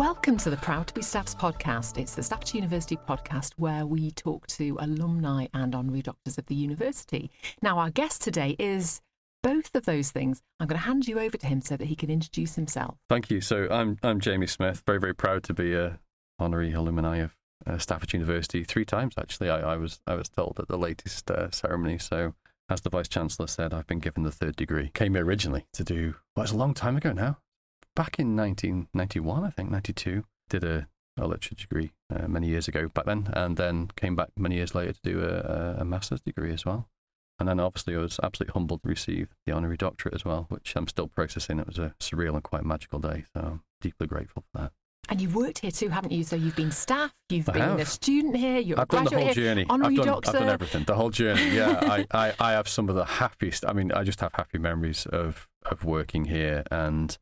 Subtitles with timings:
[0.00, 1.98] Welcome to the Proud to be Staffs podcast.
[1.98, 6.54] It's the Staffordshire University podcast where we talk to alumni and honorary doctors of the
[6.54, 7.30] university.
[7.60, 9.02] Now, our guest today is
[9.42, 10.40] both of those things.
[10.58, 12.96] I'm going to hand you over to him so that he can introduce himself.
[13.10, 13.42] Thank you.
[13.42, 14.82] So I'm I'm Jamie Smith.
[14.86, 16.00] Very very proud to be a
[16.38, 17.36] honorary alumni of
[17.66, 19.16] uh, Staffordshire University three times.
[19.18, 21.98] Actually, I, I was I was told at the latest uh, ceremony.
[21.98, 22.32] So
[22.70, 24.92] as the vice chancellor said, I've been given the third degree.
[24.94, 26.14] Came here originally to do.
[26.34, 27.36] Well, it's a long time ago now.
[27.96, 30.24] Back in 1991, I think 92.
[30.48, 34.30] Did a, a literature degree uh, many years ago back then, and then came back
[34.36, 36.88] many years later to do a, a master's degree as well.
[37.38, 40.74] And then obviously I was absolutely humbled to receive the honorary doctorate as well, which
[40.76, 41.58] I'm still processing.
[41.58, 43.24] It was a surreal and quite magical day.
[43.34, 44.72] So I'm deeply grateful for that.
[45.08, 46.22] And you've worked here too, haven't you?
[46.22, 47.80] So you've been staff, you've I been have.
[47.80, 49.66] a student here, you're I've a done the whole here, journey.
[49.70, 50.30] honorary I've done, doctor.
[50.30, 50.84] I've done everything.
[50.84, 51.48] The whole journey.
[51.50, 53.64] Yeah, I, I, I have some of the happiest.
[53.66, 57.16] I mean, I just have happy memories of, of working here, and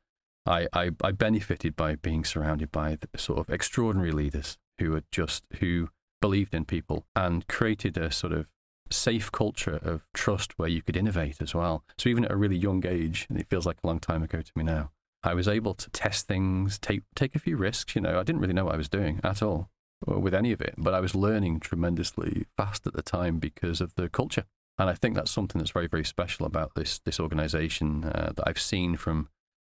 [0.49, 5.47] I, I, I benefited by being surrounded by sort of extraordinary leaders who had just
[5.61, 5.91] who
[6.21, 8.47] believed in people and created a sort of
[8.91, 11.85] safe culture of trust where you could innovate as well.
[11.99, 14.41] So even at a really young age, and it feels like a long time ago
[14.41, 14.91] to me now,
[15.23, 17.95] I was able to test things, take take a few risks.
[17.95, 19.69] You know, I didn't really know what I was doing at all
[20.07, 23.95] with any of it, but I was learning tremendously fast at the time because of
[23.97, 24.45] the culture.
[24.79, 28.49] And I think that's something that's very, very special about this this organisation uh, that
[28.49, 29.29] I've seen from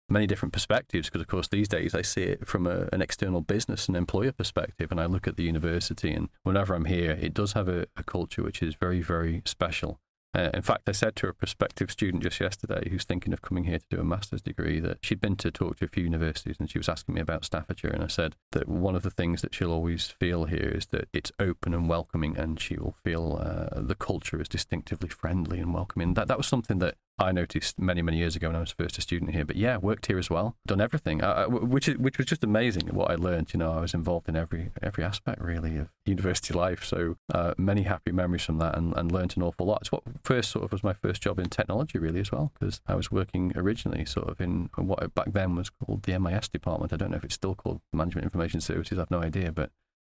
[0.09, 1.07] many different perspectives.
[1.07, 4.31] Because of course, these days I see it from a, an external business and employer
[4.31, 7.87] perspective, and I look at the university, and whenever I'm here, it does have a,
[7.95, 9.99] a culture which is very, very special.
[10.37, 13.63] Uh, in fact, I said to a prospective student just yesterday who's thinking of coming
[13.63, 16.57] here to do a master's degree that she'd been to talk to a few universities
[16.59, 17.89] and she was asking me about Staffordshire.
[17.89, 21.07] And I said that one of the things that she'll always feel here is that
[21.13, 25.73] it's open and welcoming and she will feel uh, the culture is distinctively friendly and
[25.73, 26.13] welcoming.
[26.13, 28.97] That, that was something that I noticed many, many years ago when I was first
[28.97, 29.43] a student here.
[29.43, 32.87] But yeah, worked here as well, done everything, uh, which is, which was just amazing.
[32.87, 36.53] What I learned, you know, I was involved in every every aspect really of university
[36.53, 36.85] life.
[36.85, 39.81] So uh, many happy memories from that, and, and learned an awful lot.
[39.81, 42.79] It's what first sort of was my first job in technology really as well, because
[42.87, 46.93] I was working originally sort of in what back then was called the MIS department.
[46.93, 48.97] I don't know if it's still called Management Information Services.
[48.97, 49.71] I've no idea, but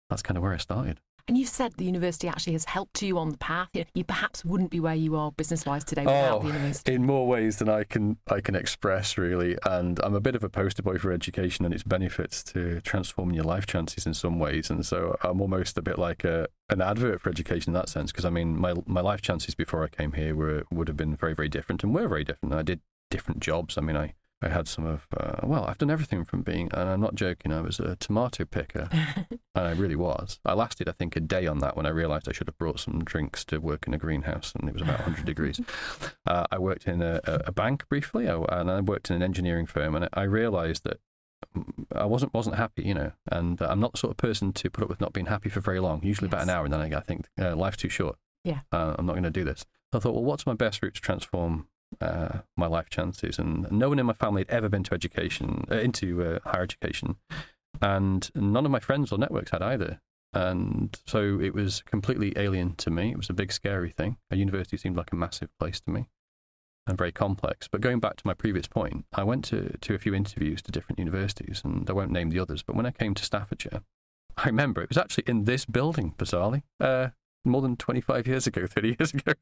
[0.09, 0.99] that's kind of where I started.
[1.29, 3.69] And you've said the university actually has helped you on the path.
[3.73, 6.91] You, you perhaps wouldn't be where you are business wise today without oh, the university.
[6.91, 9.55] Oh, in more ways than I can I can express really.
[9.63, 13.35] And I'm a bit of a poster boy for education and its benefits to transforming
[13.35, 14.71] your life chances in some ways.
[14.71, 18.11] And so I'm almost a bit like a an advert for education in that sense.
[18.11, 21.15] Because I mean, my my life chances before I came here were would have been
[21.15, 22.55] very very different and were very different.
[22.55, 22.79] I did
[23.11, 23.77] different jobs.
[23.77, 26.89] I mean, I I had some of, uh, well, I've done everything from being, and
[26.89, 30.39] I'm not joking, I was a tomato picker, and I really was.
[30.45, 32.79] I lasted, I think, a day on that when I realised I should have brought
[32.79, 35.59] some drinks to work in a greenhouse, and it was about 100 degrees.
[36.27, 39.95] Uh, I worked in a, a bank briefly, and I worked in an engineering firm,
[39.95, 40.99] and I realised that
[41.95, 44.83] I wasn't wasn't happy, you know, and I'm not the sort of person to put
[44.83, 46.03] up with not being happy for very long.
[46.03, 48.17] Usually about an hour, and then I, I think uh, life's too short.
[48.43, 48.59] Yeah.
[48.71, 49.65] uh, I'm not going to do this.
[49.91, 51.67] So I thought, well, what's my best route to transform
[52.01, 53.39] uh, my life chances?
[53.39, 56.63] And no one in my family had ever been to education, uh, into uh, higher
[56.63, 57.17] education,
[57.81, 60.01] and none of my friends or networks had either.
[60.33, 63.11] And so it was completely alien to me.
[63.11, 64.17] It was a big, scary thing.
[64.29, 66.07] A university seemed like a massive place to me
[66.89, 67.67] and very complex.
[67.67, 70.71] But going back to my previous point, I went to, to a few interviews to
[70.71, 72.63] different universities, and I won't name the others.
[72.63, 73.81] But when I came to Staffordshire,
[74.37, 77.09] I remember it was actually in this building, bizarrely, uh,
[77.45, 79.33] more than 25 years ago, 30 years ago.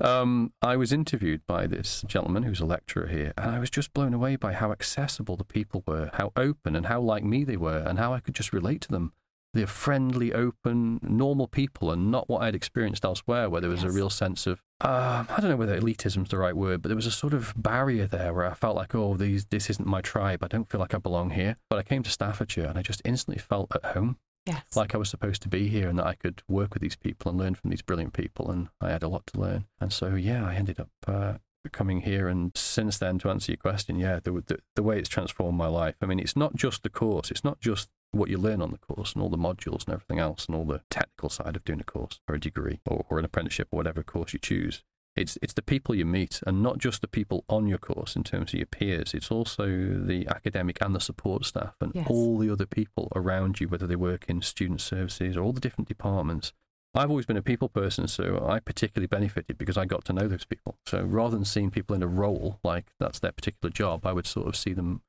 [0.00, 3.92] Um, I was interviewed by this gentleman who's a lecturer here, and I was just
[3.92, 7.56] blown away by how accessible the people were, how open and how like me they
[7.56, 9.12] were, and how I could just relate to them.
[9.52, 13.92] They're friendly, open, normal people, and not what I'd experienced elsewhere, where there was Yes.
[13.92, 16.96] a real sense of um, I don't know whether elitism's the right word, but there
[16.96, 20.00] was a sort of barrier there where I felt like, oh, these this isn't my
[20.00, 20.42] tribe.
[20.42, 21.54] I don't feel like I belong here.
[21.70, 24.62] But I came to Staffordshire, and I just instantly felt at home Yes.
[24.76, 27.30] like I was supposed to be here and that I could work with these people
[27.30, 28.50] and learn from these brilliant people.
[28.50, 29.66] And I had a lot to learn.
[29.80, 31.34] And so, yeah, I ended up uh,
[31.72, 32.28] coming here.
[32.28, 35.66] And since then, to answer your question, yeah, the, the, the way it's transformed my
[35.66, 35.94] life.
[36.02, 38.78] I mean, it's not just the course, it's not just what you learn on the
[38.78, 41.80] course and all the modules and everything else and all the technical side of doing
[41.80, 44.82] a course or a degree or, or an apprenticeship or whatever course you choose.
[45.16, 48.24] It's it's the people you meet, and not just the people on your course in
[48.24, 49.14] terms of your peers.
[49.14, 52.06] It's also the academic and the support staff, and Yes.
[52.10, 55.60] all the other people around you, whether they work in student services or all the
[55.60, 56.52] different departments.
[56.96, 60.28] I've always been a people person, so I particularly benefited because I got to know
[60.28, 60.78] those people.
[60.86, 64.26] So rather than seeing people in a role like that's their particular job, I would
[64.26, 65.02] sort of see them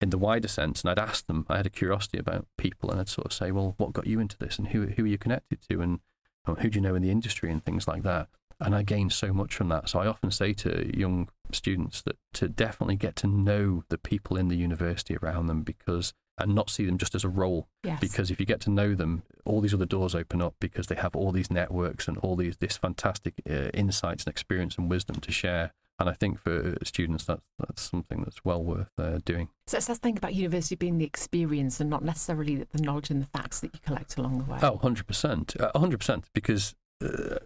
[0.00, 1.46] in the wider sense, and I'd ask them.
[1.48, 4.18] I had a curiosity about people, and I'd sort of say, "Well, what got you
[4.20, 6.00] into this, and who who are you connected to, and
[6.46, 8.28] who do you know in the industry, and things like that."
[8.60, 9.88] And I gain so much from that.
[9.88, 14.36] So I often say to young students that to definitely get to know the people
[14.36, 17.68] in the university around them because and not see them just as a role.
[17.84, 18.00] Yes.
[18.00, 20.96] Because if you get to know them, all these other doors open up because they
[20.96, 25.16] have all these networks and all these this fantastic uh, insights and experience and wisdom
[25.20, 25.72] to share.
[25.98, 29.48] And I think for students, that's that's something that's well worth uh, doing.
[29.68, 33.26] So let's think about university being the experience and not necessarily the knowledge and the
[33.26, 34.58] facts that you collect along the way.
[34.60, 35.60] Oh, 100%.
[35.60, 36.24] Uh, 100%.
[36.34, 37.36] Because, uh,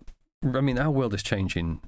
[0.42, 1.80] I mean, our world is changing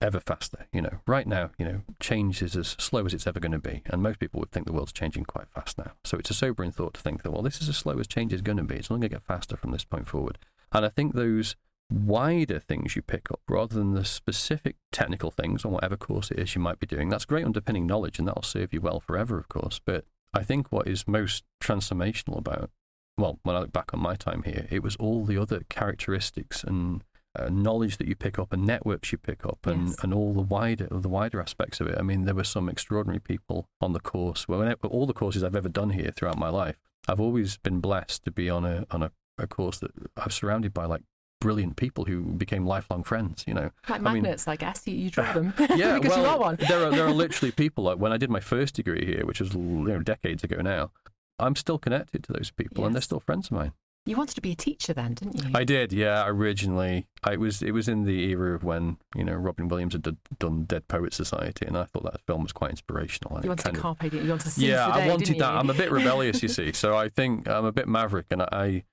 [0.00, 0.66] ever faster.
[0.72, 3.58] You know, right now, you know, change is as slow as it's ever going to
[3.58, 3.82] be.
[3.86, 5.92] And most people would think the world's changing quite fast now.
[6.04, 8.32] So it's a sobering thought to think that, well, this is as slow as change
[8.32, 8.76] is going to be.
[8.76, 10.38] It's only going to get faster from this point forward.
[10.72, 11.56] And I think those
[11.90, 16.38] wider things you pick up rather than the specific technical things on whatever course it
[16.38, 17.08] is you might be doing.
[17.08, 19.80] That's great underpinning knowledge and that'll serve you well forever, of course.
[19.84, 22.70] But I think what is most transformational about,
[23.16, 26.62] well, when I look back on my time here, it was all the other characteristics
[26.62, 27.02] and
[27.36, 29.96] uh, knowledge that you pick up and networks you pick up and, Yes.
[30.02, 31.96] and all the wider the wider aspects of it.
[31.98, 34.48] I mean, there were some extraordinary people on the course.
[34.48, 36.76] Well, all the courses I've ever done here throughout my life,
[37.06, 40.72] I've always been blessed to be on a on a, a course that I've surrounded
[40.74, 41.02] by like
[41.40, 43.44] brilliant people who became lifelong friends.
[43.46, 44.86] You know, like I mean- magnets, I guess.
[44.86, 46.56] You, you draw them yeah, because well, you are one.
[46.68, 49.40] there are there are literally people like when I did my first degree here, which
[49.40, 50.90] was you know decades ago now.
[51.38, 53.72] I'm still connected to those people, and they're still friends of mine.
[54.08, 55.50] You wanted to be a teacher then, didn't you?
[55.54, 56.24] I did, yeah.
[56.26, 60.02] Originally, I was it was in the era of when you know Robin Williams had
[60.02, 63.36] d- done Dead Poet Society, and I thought that film was quite inspirational.
[63.36, 64.24] and you wanted to carpe diem.
[64.24, 65.50] You wanted to seize yeah, the day, I wanted that.
[65.50, 66.72] I'm a bit rebellious, you see.
[66.72, 68.84] So I think I'm a bit maverick, and I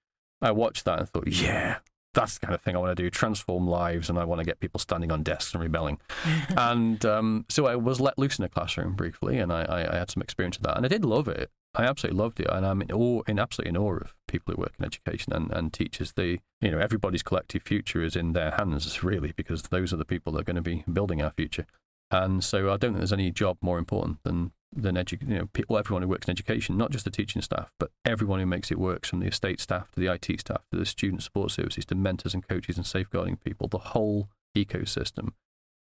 [0.41, 1.77] I watched that and thought, yeah,
[2.13, 4.45] that's the kind of thing I want to do: transform lives, and I want to
[4.45, 5.97] get people standing on desks and rebelling.
[6.57, 9.97] and um, so I was let loose in a classroom briefly, and I, I, I
[9.97, 11.51] had some experience of that, and I did love it.
[11.75, 14.61] I absolutely loved it, and I'm in awe, in absolutely in awe of people who
[14.61, 16.13] work in education and, and teachers.
[16.13, 20.05] They, you know, everybody's collective future is in their hands, really, because those are the
[20.05, 21.65] people that are going to be building our future.
[22.11, 25.45] And so I don't think there's any job more important than than edu- you know,
[25.53, 28.71] people, everyone who works in education, not just the teaching staff, but everyone who makes
[28.71, 31.85] it work, from the estate staff to the IT staff to the student support services
[31.85, 35.29] to mentors and coaches and safeguarding people, the whole ecosystem.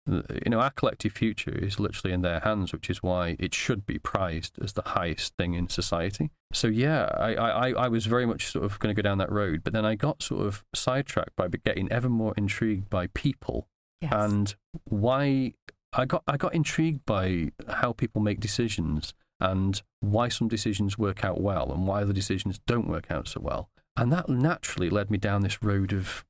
[0.09, 3.85] You know, our collective future is literally in their hands, which is why it should
[3.85, 6.31] be prized as the highest thing in society.
[6.53, 9.31] So yeah, I, I, I was very much sort of going to go down that
[9.31, 13.67] road, but then I got sort of sidetracked by getting ever more intrigued by people
[14.01, 14.11] yes.
[14.13, 15.53] and why
[15.93, 21.23] I got I got intrigued by how people make decisions and why some decisions work
[21.23, 23.69] out well and why other decisions don't work out so well.
[23.95, 26.25] And that naturally led me down this road of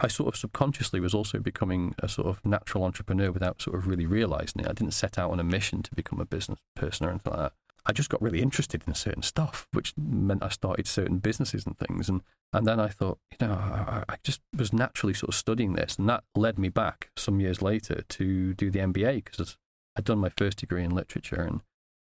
[0.00, 3.86] I sort of subconsciously was also becoming a sort of natural entrepreneur without sort of
[3.86, 4.68] really realizing it.
[4.68, 7.40] I didn't set out on a mission to become a business person or anything like
[7.40, 7.52] that.
[7.84, 11.76] I just got really interested in certain stuff, which meant I started certain businesses and
[11.76, 12.08] things.
[12.08, 12.22] And,
[12.52, 15.96] and then I thought, you know, I, I just was naturally sort of studying this.
[15.98, 19.56] And that led me back some years later to do the MBA because
[19.96, 21.60] I'd done my first degree in literature and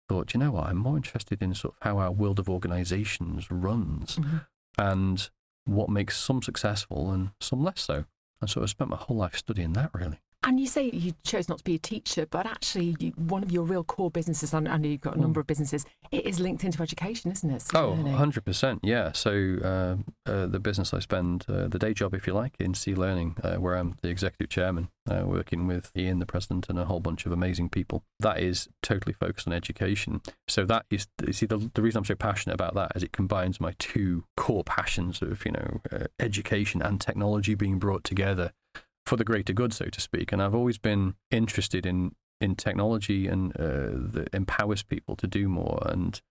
[0.07, 3.49] thought, you know what, I'm more interested in sort of how our world of organizations
[3.49, 4.45] runs Mhm.
[4.77, 5.29] and
[5.65, 8.05] what makes some successful and some less so.
[8.41, 10.19] And so I spent my whole life studying that really.
[10.45, 13.51] And you say you chose not to be a teacher, but actually, you, one of
[13.51, 16.39] your real core businesses, and I know you've got a number of businesses, it is
[16.39, 17.61] linked into education, isn't it?
[17.61, 18.13] So Oh, learning.
[18.13, 18.79] 100%.
[18.83, 19.13] Yeah.
[19.13, 22.73] So uh, uh, the business I spend, uh, the day job, if you like, in
[22.73, 26.77] C Learning, uh, where I'm the executive chairman, uh, working with Ian, the president, and
[26.77, 30.21] a whole bunch of amazing people, that is totally focused on education.
[30.47, 33.13] So that is, you see, the, the reason I'm so passionate about that is it
[33.13, 38.51] combines my two core passions of, you know, uh, education and technology being brought together
[39.05, 40.31] for the greater good, so to speak.
[40.31, 45.47] And I've always been interested in in technology and uh, that empowers people to do
[45.47, 45.81] more.
[45.85, 46.21] And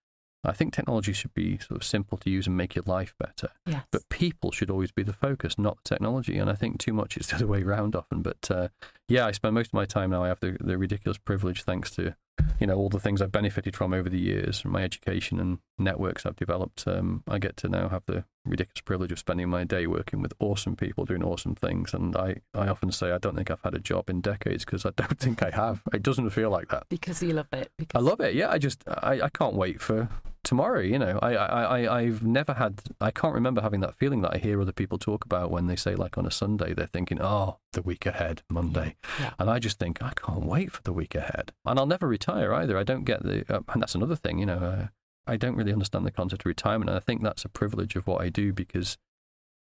[0.43, 3.49] I think technology should be sort of simple to use and make your life better.
[3.65, 3.83] yes.
[3.91, 6.37] But people should always be the focus, not the technology.
[6.37, 8.21] And I think too much is the other way around often.
[8.21, 8.67] But uh,
[9.07, 10.23] yeah, I spend most of my time now.
[10.23, 12.15] I have the, the ridiculous privilege, thanks to
[12.59, 15.59] you know all the things I've benefited from over the years, from my education and
[15.77, 16.87] networks I've developed.
[16.87, 20.33] Um, I get to now have the ridiculous privilege of spending my day working with
[20.39, 21.93] awesome people doing awesome things.
[21.93, 24.85] And I, I often say I don't think I've had a job in decades because
[24.85, 25.81] I don't think I have.
[25.93, 26.87] It doesn't feel like that.
[26.89, 27.71] because you love it.
[27.93, 28.35] I love it.
[28.35, 30.09] Yeah, I just I, I can't wait for
[30.43, 30.79] tomorrow.
[30.81, 32.81] You know, I, I I I've never had.
[33.01, 35.75] I can't remember having that feeling that I hear other people talk about when they
[35.75, 39.33] say like on a Sunday they're thinking, oh, the week ahead, Monday, Yeah.
[39.39, 42.53] and I just think I can't wait for the week ahead, and I'll never retire
[42.53, 42.77] either.
[42.77, 44.39] I don't get the, uh, and that's another thing.
[44.39, 44.87] You know, uh,
[45.25, 48.07] I don't really understand the concept of retirement, and I think that's a privilege of
[48.07, 48.97] what I do because.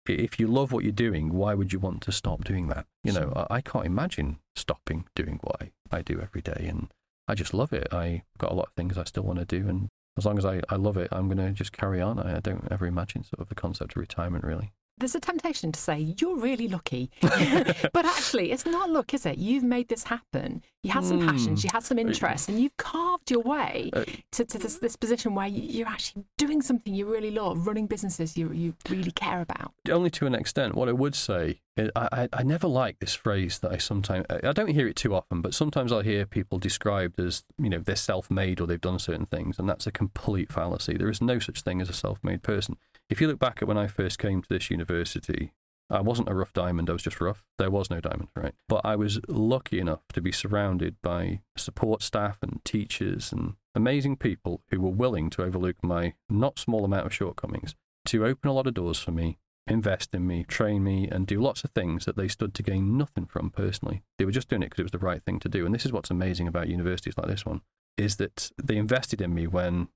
[0.05, 2.85] If you love what you're doing, why would you want to stop doing that?
[3.05, 6.65] You know, I, I can't imagine stopping doing what I, I do every day.
[6.67, 6.89] And
[7.25, 7.87] I just love it.
[7.93, 10.45] I've got a lot of things I still want to do, and as long as
[10.45, 12.19] I, I love it, I'm going to just carry on.
[12.19, 14.73] I, I don't ever imagine sort of the concept of retirement really.
[14.97, 19.37] There's a temptation to say you're really lucky, but actually, it's not luck, is it?
[19.37, 20.63] You've made this happen.
[20.83, 21.67] You had some passions, hmm.
[21.67, 24.95] you had some uh, interests, and you've carved your way Uh, to, to this, this
[24.95, 29.11] position where you- you're actually doing something you really love, running businesses you you really
[29.11, 29.73] care about.
[29.89, 30.75] only to an extent.
[30.75, 34.25] What I would say, is I, I, I never like this phrase that I sometimes
[34.29, 37.79] I don't hear it too often, but sometimes I'll hear people described as you know
[37.79, 40.97] they're self-made or they've done certain things, and that's a complete fallacy.
[40.97, 42.77] There is no such thing as a self-made person.
[43.09, 45.53] If you look back at when I first came to this university,
[45.89, 46.89] I wasn't a rough diamond.
[46.89, 47.45] I was just rough.
[47.57, 48.55] There was no diamond, right?
[48.67, 54.17] But I was lucky enough to be surrounded by support staff and teachers and amazing
[54.17, 58.53] people who were willing to overlook my not small amount of shortcomings to open a
[58.53, 62.05] lot of doors for me, invest in me, train me, and do lots of things
[62.05, 64.03] that they stood to gain nothing from personally.
[64.17, 65.65] They were just doing it because it was the right thing to do.
[65.65, 67.61] And this is what's amazing about universities like this one
[67.97, 69.87] is that they invested in me when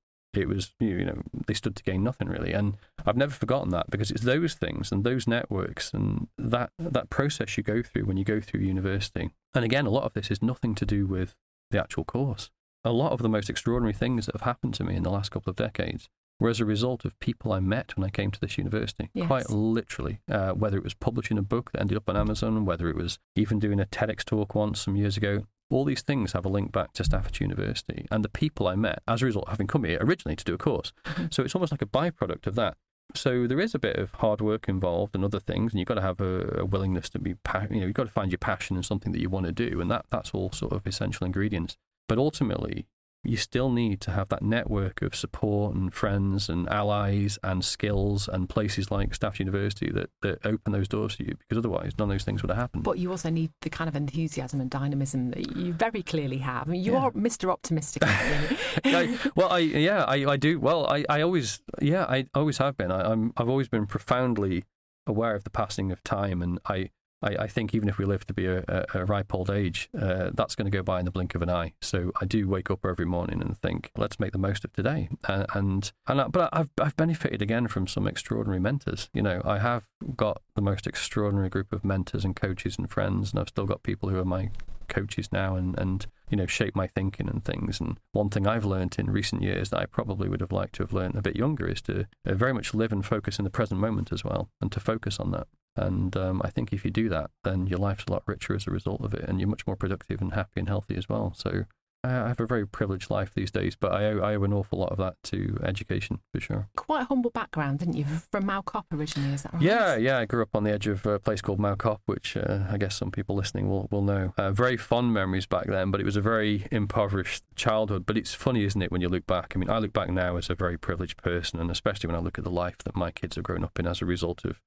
[0.41, 3.89] it was you know they stood to gain nothing really and i've never forgotten that
[3.89, 8.17] because it's those things and those networks and that that process you go through when
[8.17, 11.35] you go through university and again a lot of this is nothing to do with
[11.71, 12.49] the actual course
[12.83, 15.29] a lot of the most extraordinary things that have happened to me in the last
[15.29, 18.39] couple of decades were as a result of people I met when I came to
[18.39, 19.09] this university.
[19.13, 19.27] Yes.
[19.27, 22.89] Quite literally, uh, whether it was publishing a book that ended up on Amazon, whether
[22.89, 25.45] it was even doing a TEDx talk once some years ago.
[25.69, 28.99] All these things have a link back to Staffordshire University and the people I met
[29.07, 30.93] as a result of having come here originally to do a course.
[31.05, 31.25] Mm-hmm.
[31.31, 32.77] So it's almost like a byproduct of that.
[33.15, 35.95] So there is a bit of hard work involved and other things, and you've got
[35.95, 38.37] to have a, a willingness to be, pa- you know, you've got to find your
[38.37, 41.25] passion and something that you want to do, and that that's all sort of essential
[41.25, 41.77] ingredients.
[42.07, 42.85] But ultimately,
[43.23, 48.29] you still need to have that network of support and friends and allies and skills
[48.29, 52.09] and places like Stafford University that, that open those doors to you because otherwise none
[52.09, 52.83] of those things would have happened.
[52.83, 56.67] But you also need the kind of enthusiasm and dynamism that you very clearly have.
[56.69, 56.99] I mean, you Yeah.
[56.99, 57.51] are Mr.
[57.51, 58.03] Optimistic.
[58.85, 60.59] I, well, I yeah, I, I do.
[60.59, 62.91] Well, I, I always yeah, I always have been.
[62.91, 64.63] I, I'm I've always been profoundly
[65.05, 66.91] aware of the passing of time, and I.
[67.21, 70.31] I, I think even if we live to be a, a, ripe old age, uh,
[70.33, 71.73] that's going to go by in the blink of an eye.
[71.81, 75.09] So I do wake up every morning and think, let's make the most of today.
[75.27, 79.09] Uh, and and I, but I've I've benefited again from some extraordinary mentors.
[79.13, 83.31] You know, I have got the most extraordinary group of mentors and coaches and friends,
[83.31, 84.51] and I've still got people who are my
[84.87, 88.63] coaches now and, and you know shape my thinking and things and one thing I've
[88.63, 91.35] learned in recent years that I probably would have liked to have learned a bit
[91.35, 94.49] younger is to uh, very much live and focus in the present moment as well
[94.61, 95.47] and to focus on that
[95.77, 98.67] and um, I think if you do that then your life's a lot richer as
[98.67, 101.33] a result of it and you're much more productive and happy and healthy as well
[101.35, 101.65] so
[102.03, 104.79] I have a very privileged life these days but I owe, I owe an awful
[104.79, 108.05] lot of that to education for sure Quite a humble background, didn't you?
[108.05, 109.61] From Mow Cop originally, is that right?
[109.61, 110.19] Yeah, yeah.
[110.19, 112.77] I grew up on the edge of a place called Mow Cop, which uh, I
[112.77, 114.33] guess some people listening will, will know.
[114.37, 118.05] Uh, very fond memories back then, but it was a very impoverished childhood.
[118.05, 119.53] But it's funny, isn't it, when you look back?
[119.55, 122.19] I mean, I look back now as a very privileged person, and especially when I
[122.19, 124.61] look at the life that my kids have grown up in as a result of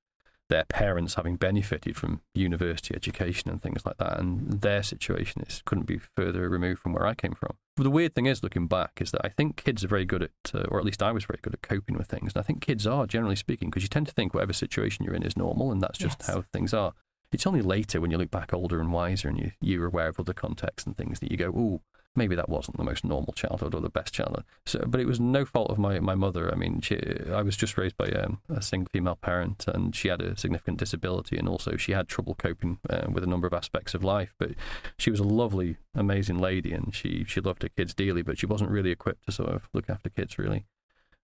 [0.50, 5.62] their parents having benefited from university education and things like that, and their situation is
[5.64, 7.56] couldn't be further removed from where I came from.
[7.76, 10.22] But the weird thing is, looking back, is that I think kids are very good
[10.24, 12.34] at, uh, or at least I was very good at coping with things.
[12.34, 15.14] And I think kids are, generally speaking, because you tend to think whatever situation you're
[15.14, 16.26] in is normal, and that's just Yes.
[16.28, 16.92] how things are.
[17.32, 20.20] It's only later when you look back older and wiser and you, you're aware of
[20.20, 21.80] other contexts and things that you go, ooh,
[22.16, 24.44] maybe that wasn't the most normal childhood or the best childhood.
[24.66, 26.52] So, but it was no fault of my, my mother.
[26.52, 26.98] I mean, she,
[27.32, 30.78] I was just raised by um, a single female parent, and she had a significant
[30.78, 34.34] disability, and also she had trouble coping uh, with a number of aspects of life.
[34.38, 34.52] But
[34.98, 38.46] she was a lovely, amazing lady, and she she loved her kids dearly, but she
[38.46, 40.66] wasn't really equipped to sort of look after kids really.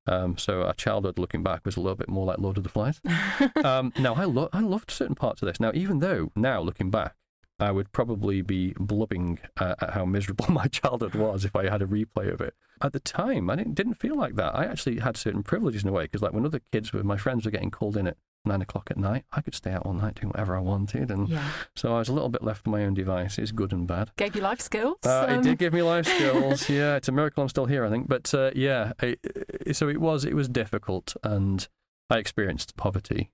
[0.08, 2.68] Um, so our childhood, looking back, was a little bit more like Lord of the
[2.68, 3.00] Flies.
[3.64, 5.58] um, now I lo- I loved certain parts of this.
[5.58, 7.16] Now, even though now looking back,
[7.58, 11.82] I would probably be blubbing uh, at how miserable my childhood was if I had
[11.82, 12.54] a replay of it.
[12.82, 14.54] At the time, I didn't, didn't feel like that.
[14.54, 17.16] I actually had certain privileges in a way because, like, when other kids with my
[17.16, 19.94] friends were getting called in at nine o'clock at night, I could stay out all
[19.94, 21.48] night doing whatever I wanted, and Yeah.
[21.74, 24.10] so I was a little bit left to my own devices, good and bad.
[24.16, 24.98] Gave you life skills.
[25.04, 26.68] Uh, um, it did give me life skills.
[26.68, 28.06] yeah, it's a miracle I'm still here, I think.
[28.08, 30.26] But uh, yeah, it, it- so it was.
[30.26, 31.66] It was difficult, and
[32.10, 33.30] I experienced poverty,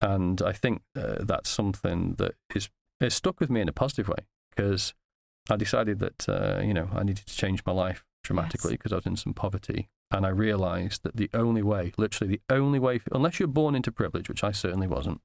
[0.00, 2.68] and I think uh, that's something that is
[3.00, 4.94] is stuck with me in a positive way because
[5.48, 8.96] I decided that uh, you know I needed to change my life dramatically because I
[8.96, 13.00] was in some poverty, and I realised that the only way, literally the only way,
[13.12, 15.20] unless you're born into privilege, which I certainly wasn't,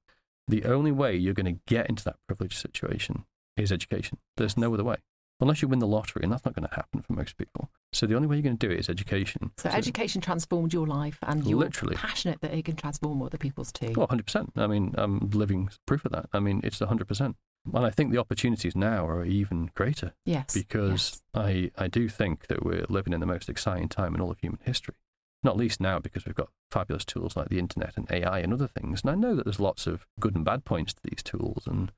[0.48, 3.26] the only way you're going to get into that privileged situation
[3.58, 4.20] is education.
[4.38, 4.98] There's no other way.
[5.42, 7.70] Unless you win the lottery, and that's not going to happen for most people.
[7.92, 9.52] So the only way you're going to do it is education.
[9.58, 11.96] so education transformed your life, and you're Literally.
[11.96, 13.94] passionate that it can transform other people's too.
[13.98, 14.52] Oh, 100%.
[14.56, 16.28] I mean, I'm living proof of that.
[16.32, 17.36] I mean, it's 100%.
[17.74, 20.54] And I think the opportunities now are even greater yes.
[20.54, 21.44] because yes.
[21.46, 24.40] I, I do think that we're living in the most exciting time in all of
[24.40, 24.96] human history.
[25.44, 28.68] not least now because we've got fabulous tools like the internet and AI and other
[28.68, 29.02] things.
[29.02, 31.92] And I know that there's lots of good and bad points to these tools, and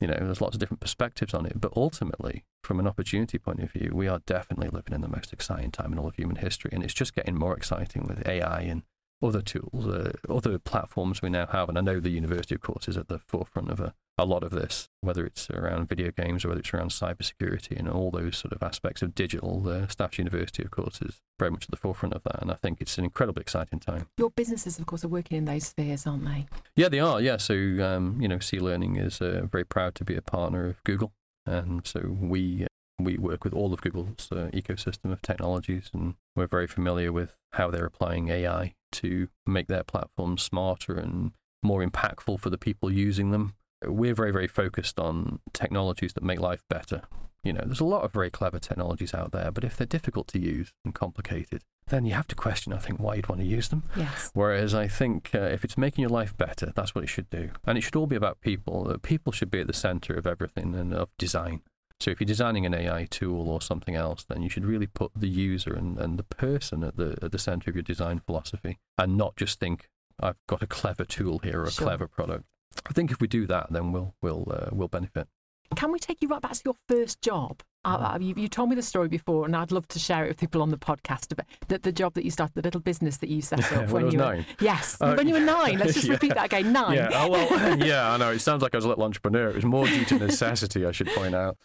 [0.00, 1.60] you know, there's lots of different perspectives on it.
[1.60, 5.32] But ultimately, from an opportunity point of view, we are definitely living in the most
[5.32, 8.60] exciting time in all of human history, and it's just getting more exciting with AI
[8.60, 8.82] and
[9.22, 11.68] other tools, uh, other platforms we now have.
[11.68, 14.42] And I know the university, of course, is at the forefront of a, a lot
[14.42, 18.36] of this, whether it's around video games or whether it's around cybersecurity and all those
[18.36, 19.60] sort of aspects of digital.
[19.60, 22.42] The Staffs University, of course, is very much at the forefront of that.
[22.42, 24.08] And I think it's an incredibly exciting time.
[24.18, 26.46] Your businesses, of course, are working in those spheres, aren't they?
[26.74, 27.20] Yeah, they are.
[27.20, 27.36] Yeah.
[27.36, 30.82] So, um, you know, C Learning is uh, very proud to be a partner of
[30.82, 31.12] Google.
[31.46, 32.66] And so we
[33.00, 37.36] we work with all of Google's uh, ecosystem of technologies, and we're very familiar with
[37.52, 41.30] how they're applying AI to make their platforms smarter and
[41.62, 43.54] more impactful for the people using them.
[43.84, 47.02] We're very, very focused on technologies that make life better.
[47.44, 50.26] You know, there's a lot of very clever technologies out there, but if they're difficult
[50.28, 53.46] to use and complicated, then you have to question, I think, why you'd want to
[53.46, 53.84] use them.
[53.96, 54.30] Yes.
[54.34, 57.50] Whereas I think uh, if it's making your life better, that's what it should do.
[57.64, 58.90] And it should all be about people.
[58.90, 61.62] Uh, people should be at the center of everything and of design.
[62.00, 65.12] So if you're designing an AI tool or something else, then you should really put
[65.16, 68.78] the user and, and the person at the at the center of your design philosophy,
[68.96, 69.88] and not just think
[70.20, 71.86] I've got a clever tool here or a Sure.
[71.86, 72.44] clever product.
[72.86, 75.28] I think if we do that, then we'll we'll uh, we'll benefit.
[75.76, 77.62] Can we take you right back to your first job?
[77.84, 80.38] Uh, you, you told me the story before, and I'd love to share it with
[80.38, 83.28] people on the podcast about the, the job that you started, the little business that
[83.28, 84.46] you set up When when you were nine?
[84.60, 85.78] Yes, Uh, when you were nine.
[85.78, 86.12] Let's just yeah.
[86.14, 86.72] repeat that again.
[86.72, 86.96] Nine.
[86.96, 88.30] Yeah, oh, well, yeah, I know.
[88.32, 89.50] It sounds like I was a little entrepreneur.
[89.50, 91.56] It was more due to necessity, I should point out.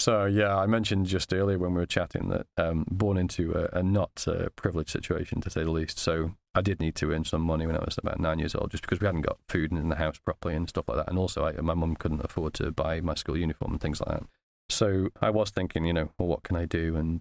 [0.00, 3.80] So, yeah, I mentioned just earlier when we were chatting that um, born into a,
[3.80, 5.98] a not uh, privileged situation, to say the least.
[5.98, 8.70] So, I did need to earn some money when I was about nine years old,
[8.70, 11.08] just because we hadn't got food in the house properly and stuff like that.
[11.10, 14.20] And also, I, my mum couldn't afford to buy my school uniform and things like
[14.20, 14.26] that.
[14.70, 16.96] So, I was thinking, you know, well, what can I do?
[16.96, 17.20] And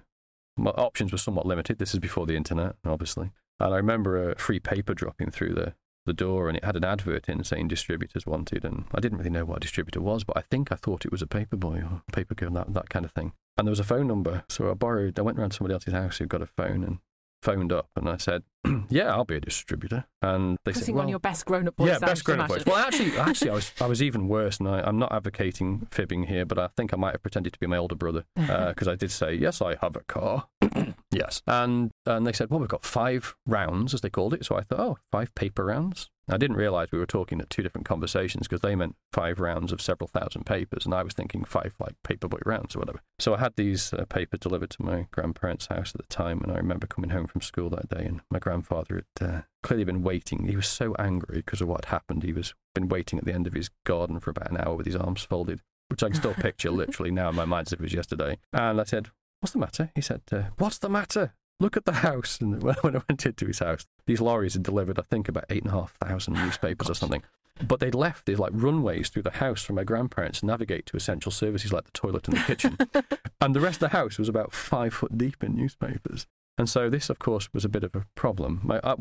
[0.55, 1.79] my options were somewhat limited.
[1.79, 3.31] This is before the internet, obviously.
[3.59, 5.73] And I remember a free paper dropping through the
[6.09, 9.29] the door and it had an advert in saying distributors wanted and I didn't really
[9.29, 11.77] know what a distributor was but I think I thought it was a paper boy
[11.83, 14.69] or paper girl that, that kind of thing and there was a phone number so
[14.69, 16.97] I borrowed I went around to somebody else's house who got a phone and
[17.41, 18.43] phoned up and I said
[18.89, 21.77] yeah I'll be a distributor and they said Putting well on your best grown up
[21.77, 21.87] voice.
[21.87, 22.65] yeah, best grown up voice.
[22.65, 26.23] Well, actually, actually, I was I was even worse, and I, I'm not advocating fibbing
[26.23, 28.89] here, but I think I might have pretended to be my older brother uh, because
[28.89, 30.47] I did say yes, I have a car.
[31.11, 34.45] yes, and and they said, well, we've got five rounds, as they called it.
[34.45, 36.09] So I thought, oh, five paper rounds.
[36.31, 39.71] I didn't realise we were talking at two different conversations because they meant five rounds
[39.71, 43.01] of several thousand papers, and I was thinking five like paperboy rounds or whatever.
[43.17, 46.51] So I had these uh, papers delivered to my grandparents' house at the time, and
[46.51, 50.03] I remember coming home from school that day, and my grandfather had uh, clearly been
[50.03, 50.45] waiting.
[50.45, 52.23] He was so angry because of what had happened.
[52.23, 54.85] He was been waiting at the end of his garden for about an hour with
[54.85, 57.79] his arms folded, which I can still picture literally now in my mind as if
[57.79, 58.37] it was yesterday.
[58.53, 59.09] And I said,
[59.41, 62.39] "What's the matter?" He said, uh, "What's the matter?" Look at the house.
[62.39, 65.63] And when I went into his house, these lorries had delivered, I think, about eight
[65.63, 67.23] and a half thousand newspapers or something.
[67.61, 70.97] But they'd left these like runways through the house for my grandparents to navigate to
[70.97, 72.77] essential services like the toilet and the kitchen.
[73.41, 76.25] and the rest of the house was about five foot deep in newspapers.
[76.57, 78.61] And so this, of course, was a bit of a problem.
[78.63, 78.95] My, I,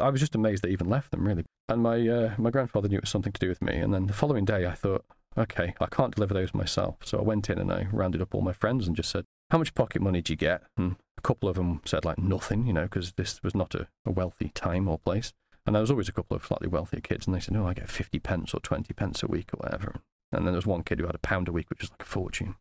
[0.00, 1.44] I was just amazed they even left them, really.
[1.68, 3.76] And my uh, my grandfather knew it was something to do with me.
[3.76, 5.04] And then the following day, I thought,
[5.36, 6.96] okay, I can't deliver those myself.
[7.04, 9.58] So I went in and I rounded up all my friends and just said, how
[9.58, 10.64] much pocket money do you get?
[10.76, 13.86] And a couple of them said like nothing, you know, because this was not a,
[14.04, 15.32] a wealthy time or place.
[15.64, 17.72] And there was always a couple of slightly wealthier kids, and they said, "No, I
[17.72, 20.00] get fifty pence or twenty pence a week or whatever."
[20.32, 22.02] And then there was one kid who had a pound a week, which was like
[22.02, 22.56] a fortune.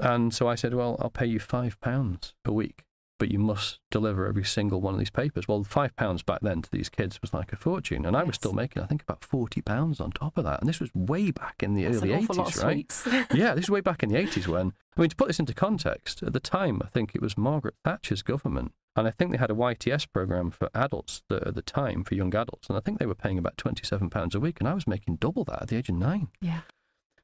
[0.00, 2.82] And so I said, "Well, I'll pay you five pounds a week,
[3.18, 6.62] but you must deliver every single one of these papers." Well, five pounds back then
[6.62, 9.24] to these kids was like a fortune, and I was still making, I think, about
[9.24, 10.60] forty pounds on top of that.
[10.60, 13.26] And this was way back in the That's early an awful lot eighties, right?
[13.34, 15.54] yeah, this is way back in the 80s when, I mean, to put this into
[15.54, 18.72] context, at the time, I think it was Margaret Thatcher's government.
[18.94, 22.34] And I think they had a YTS program for adults at the time, for young
[22.34, 22.68] adults.
[22.68, 24.56] And I think they were paying about £27 a week.
[24.58, 26.28] And I was making double that at the age of nine.
[26.40, 26.60] yeah.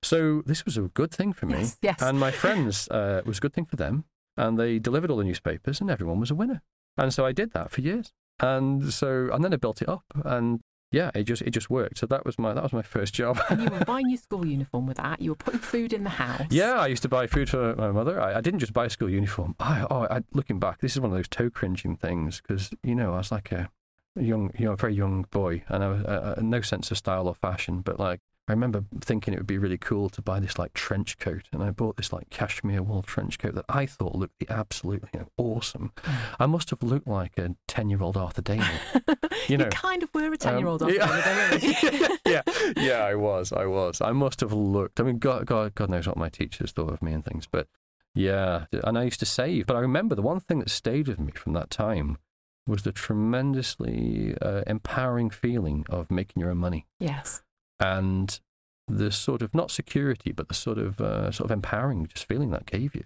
[0.05, 1.61] So this was a good thing for me.
[1.61, 2.03] Yes, yes.
[2.03, 4.05] And my friends, uh, it was a good thing for them.
[4.37, 6.63] And they delivered all the newspapers, and everyone was a winner.
[6.97, 8.13] And so I did that for years.
[8.41, 10.05] And so, and then I built it up.
[10.25, 11.99] And yeah, it just it just worked.
[11.99, 13.41] So that was my that was my first job.
[13.49, 15.21] And you were buying your school uniform with that.
[15.21, 16.47] You were putting food in the house.
[16.51, 18.21] Yeah, I used to buy food for my mother.
[18.21, 19.57] I, I didn't just buy a school uniform.
[19.59, 22.95] I, oh, I, looking back, this is one of those toe cringing things because you
[22.95, 23.71] know I was like a
[24.15, 26.99] young, you know, a very young boy, and I was uh, uh, no sense of
[26.99, 27.81] style or fashion.
[27.81, 31.19] But like, I remember thinking it would be really cool to buy this like trench
[31.19, 35.11] coat, and I bought this like cashmere wool trench coat that I thought looked absolutely
[35.15, 35.93] you know, awesome.
[36.41, 38.67] I must have looked like a ten-year-old Arthur Daley.
[39.49, 41.59] You know, kind of were a 10 year old um, on yeah.
[42.27, 42.43] yeah,
[42.77, 44.01] yeah, I was, I was.
[44.01, 45.01] I must have looked.
[45.01, 47.67] I mean, God, God, God knows what my teachers thought of me and things, but
[48.15, 48.67] yeah.
[48.85, 49.67] And I used to save.
[49.67, 52.19] But I remember the one thing that stayed with me from that time
[52.67, 57.43] was the tremendously uh, empowering feeling of making your own money Yes.
[57.81, 58.41] And
[58.89, 62.51] the sort of not security, but the sort of uh, sort of empowering just feeling
[62.51, 63.05] that gave you,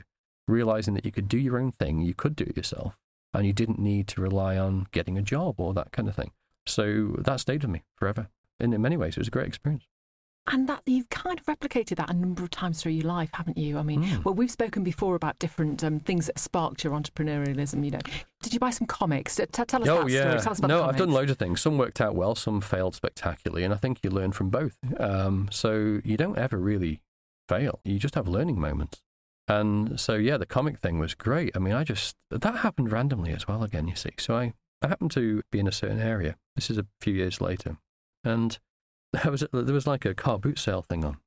[0.49, 2.97] realizing that you could do your own thing, you could do it yourself,
[3.35, 6.33] and you didn't need to rely on getting a job or that kind of thing.
[6.67, 8.29] So that stayed with me forever.
[8.59, 9.87] And in many ways, it was a great experience.
[10.49, 13.59] And that you've kind of replicated that a number of times through your life, haven't
[13.59, 13.79] you?
[13.79, 14.25] I mean, Mm.
[14.25, 17.85] well, we've spoken before about different um, things that sparked your entrepreneurialism.
[17.85, 17.99] You know,
[18.43, 19.37] did you buy some comics?
[19.37, 21.61] T- tell us oh that yeah, us no, I've done loads of things.
[21.61, 24.77] Some worked out well, some failed spectacularly, and I think you learn from both.
[24.99, 27.01] Um, so you don't ever really
[27.49, 27.81] fail.
[27.85, 29.03] You just have learning moments.
[29.49, 31.57] And so yeah, the comic thing was great.
[31.57, 33.65] I mean, I just that happened randomly as well.
[33.65, 34.11] Again, you see.
[34.19, 36.37] So I, I happened to be in a certain area.
[36.55, 37.79] This is a few years later,
[38.25, 38.59] and
[39.23, 41.19] there was there was like a car boot sale thing on,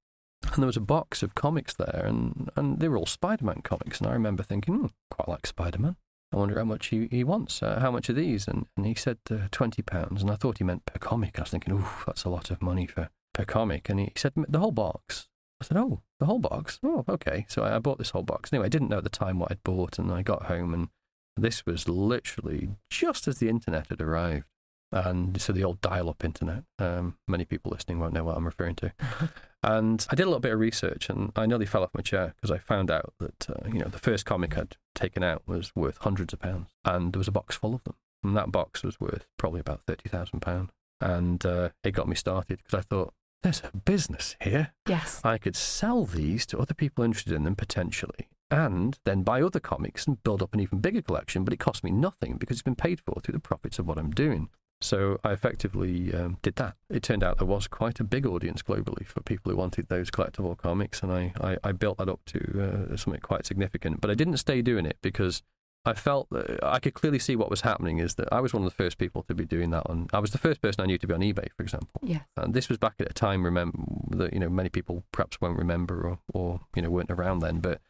[0.53, 3.99] and there was a box of comics there, and and they were all Spider-Man comics.
[3.99, 5.95] And I remember thinking, hmm, quite like Spider-Man.
[6.31, 7.63] I wonder how much he, he wants.
[7.63, 8.47] Uh, how much are these?
[8.47, 11.39] And, and he said uh, twenty pounds, and I thought he meant per comic.
[11.39, 13.89] I was thinking, ooh, that's a lot of money for per comic.
[13.89, 15.27] And he said the whole box.
[15.59, 16.79] I said, oh, the whole box.
[16.83, 17.45] Oh, okay.
[17.49, 18.53] So I, I bought this whole box.
[18.53, 20.89] Anyway, I didn't know at the time what I'd bought, and I got home, and
[21.35, 24.45] this was literally just as the internet had arrived.
[24.91, 26.63] And so the old dial-up internet.
[26.79, 28.93] Um, many people listening won't know what I'm referring to.
[29.61, 32.33] And I did a little bit of research, and I nearly fell off my chair
[32.35, 35.75] because I found out that uh, you know the first comic I'd taken out was
[35.75, 38.83] worth hundreds of pounds, and there was a box full of them, and that box
[38.83, 40.71] was worth probably about thirty thousand pounds,
[41.01, 44.71] and uh, it got me started because I thought there's a business here.
[44.87, 45.21] Yes.
[45.25, 49.59] I could sell these to other people interested in them potentially, and then buy other
[49.59, 51.43] comics and build up an even bigger collection.
[51.43, 53.97] But it cost me nothing because it's been paid for through the profits of what
[53.97, 54.47] I'm doing.
[54.81, 56.75] So I effectively um, did that.
[56.89, 60.09] It turned out there was quite a big audience globally for people who wanted those
[60.09, 63.99] collectible comics, and I, I, I built that up to uh, something quite significant.
[63.99, 65.43] But I didn't stay doing it because
[65.85, 68.63] I felt that I could clearly see what was happening is that I was one
[68.63, 70.07] of the first people to be doing that on.
[70.13, 72.01] I was the first person I knew to be on eBay, for example.
[72.01, 72.23] Yes.
[72.37, 73.77] And this was back at a time remember
[74.11, 77.59] that you know many people perhaps won't remember or, or you know weren't around then.
[77.59, 77.81] But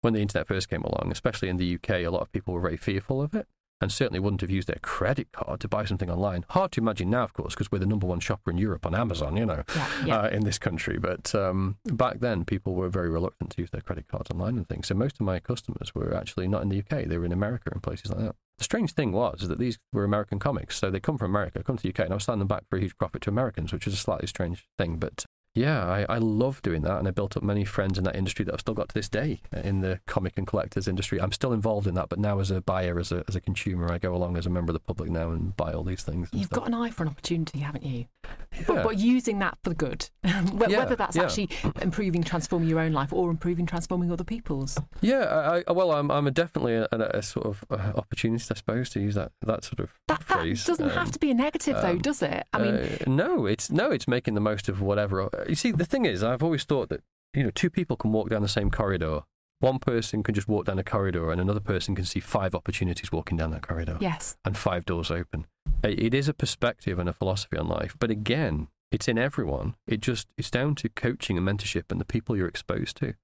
[0.00, 2.60] when the internet first came along, especially in the UK, a lot of people were
[2.60, 3.48] very fearful of it
[3.80, 6.44] and certainly wouldn't have used their credit card to buy something online.
[6.50, 8.94] Hard to imagine now, of course, because we're the number one shopper in Europe on
[8.94, 9.88] Amazon, you know, Yeah.
[10.06, 10.20] Yeah.
[10.22, 10.98] uh, in this country.
[10.98, 14.66] But um, back then, people were very reluctant to use their credit cards online and
[14.68, 14.86] things.
[14.86, 17.70] So most of my customers were actually not in the UK; they were in America
[17.72, 18.36] and places like that.
[18.58, 21.76] The strange thing was that these were American comics, so they come from America, come
[21.76, 23.70] to the UK, and I was selling them back for a huge profit to Americans,
[23.72, 24.96] which is a slightly strange thing.
[24.96, 28.14] But yeah, I, I love doing that, and I built up many friends in that
[28.16, 31.20] industry that I've still got to this day uh, in the comic and collectors industry.
[31.20, 33.90] I'm still involved in that, but now as a buyer, as a as a consumer,
[33.90, 36.28] I go along as a member of the public now and buy all these things.
[36.32, 36.60] You've stuff.
[36.60, 38.06] got an eye for an opportunity, haven't you?
[38.54, 38.64] yeah.
[38.66, 41.22] But, but using that for the good, Wh- Yeah, whether that's yeah.
[41.24, 44.78] actually improving, transforming your own life, or improving, transforming other people's.
[45.00, 48.50] Yeah, I, I, well, I'm I'm a definitely a, a, a sort of uh, opportunist,
[48.50, 51.30] I suppose, to use that that sort of That, that doesn't have Um, to be
[51.30, 52.44] a negative, though, um, does it?
[52.52, 55.28] I mean, uh, no, it's no, it's making the most of whatever.
[55.48, 57.02] You see, the thing is, I've always thought that
[57.34, 59.20] you know, two people can walk down the same corridor.
[59.60, 63.10] One person can just walk down a corridor, and another person can see five opportunities
[63.10, 65.46] walking down that corridor, yes, and five doors open.
[65.82, 69.76] It is a perspective and a philosophy on life, but again, it's in everyone.
[69.86, 73.14] It just it's down to coaching and mentorship and the people you're exposed to.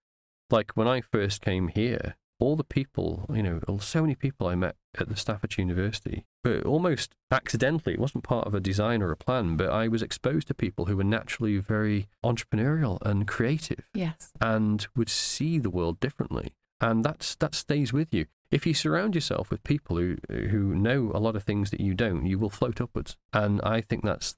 [0.50, 4.56] Like when I first came here, all the people, you know, so many people I
[4.56, 9.12] met at the Staffordshire University, but almost accidentally, it wasn't part of a design or
[9.12, 13.88] a plan, but I was exposed to people who were naturally very entrepreneurial and creative
[13.94, 16.54] yes, and would see the world differently.
[16.80, 18.26] And that's that stays with you.
[18.50, 21.94] If you surround yourself with people who who know a lot of things that you
[21.94, 23.16] don't, you will float upwards.
[23.32, 24.34] And I think that's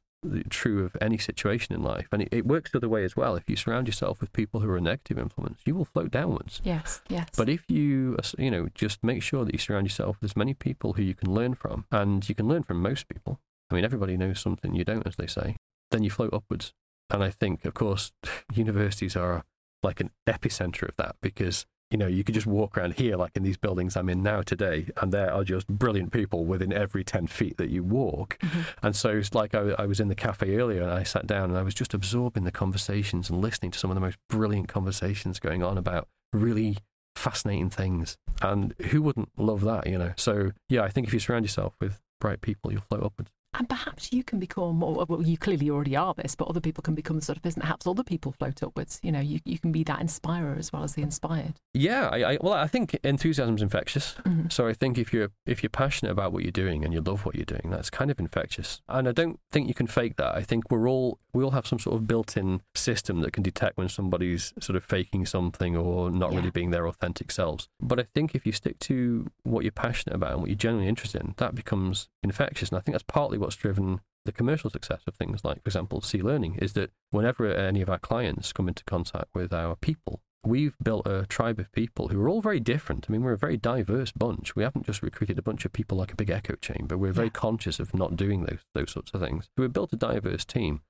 [0.49, 2.09] true of any situation in life.
[2.13, 3.37] And it, it works the other way as well.
[3.37, 6.61] If you surround yourself with people who are a negative influence, you will float downwards.
[6.65, 7.29] yes, yes.
[7.37, 10.55] But if you, you know, just make sure that you surround yourself with as many
[10.55, 13.41] people who you can learn from, and you can learn from most people.
[13.71, 15.57] I mean, everybody knows something you don't, as they say.
[15.91, 16.73] Then you float upwards.
[17.11, 18.13] And I think, of course,
[18.55, 19.45] universities are
[19.83, 23.31] like an epicenter of that because you know you could just walk around here, like
[23.37, 27.05] in these buildings I'm in now today, and there are just brilliant people within every
[27.05, 28.37] ten feet that you walk.
[28.41, 28.65] Mhm.
[28.83, 31.51] And so it's like I, I was in the cafe earlier and I sat down
[31.51, 34.67] and I was just absorbing the conversations and listening to some of the most brilliant
[34.67, 36.79] conversations going on about really
[37.15, 38.17] fascinating things.
[38.43, 40.15] And who wouldn't love that, you know?
[40.17, 43.31] So, yeah, I think if you surround yourself with bright people, you'll float upwards.
[43.55, 46.83] And perhaps you can become, or well, you clearly already are this, but other people
[46.83, 48.99] can become the sort of person that helps other people float upwards.
[49.03, 51.55] You know, you, you can be that inspirer as well as the inspired.
[51.73, 54.17] Yeah, I, I well, I think enthusiasm is infectious.
[54.25, 54.51] Mhm.
[54.53, 57.25] So I think if you're if you're passionate about what you're doing and you love
[57.25, 58.81] what you're doing, that's kind of infectious.
[58.89, 60.35] And I don't think you can fake that.
[60.35, 63.77] I think we're all we all have some sort of built-in system that can detect
[63.77, 66.39] when somebody's sort of faking something or not Yeah.
[66.39, 67.69] really being their authentic selves.
[67.81, 70.89] But I think if you stick to what you're passionate about and what you're genuinely
[70.89, 72.69] interested in, that becomes infectious.
[72.71, 76.01] And I think that's partly what's driven the commercial success of things like, for example,
[76.01, 80.23] C Learning, is that whenever any of our clients come into contact with our people,
[80.43, 83.07] we've built a tribe of people who are all very different.
[83.09, 84.57] I mean, we're a very diverse bunch.
[84.57, 86.97] We haven't just recruited a bunch of people like a big echo chamber.
[86.97, 87.33] We're very Yeah.
[87.33, 89.45] conscious of not doing those those sorts of things.
[89.45, 90.81] So we've built a diverse team,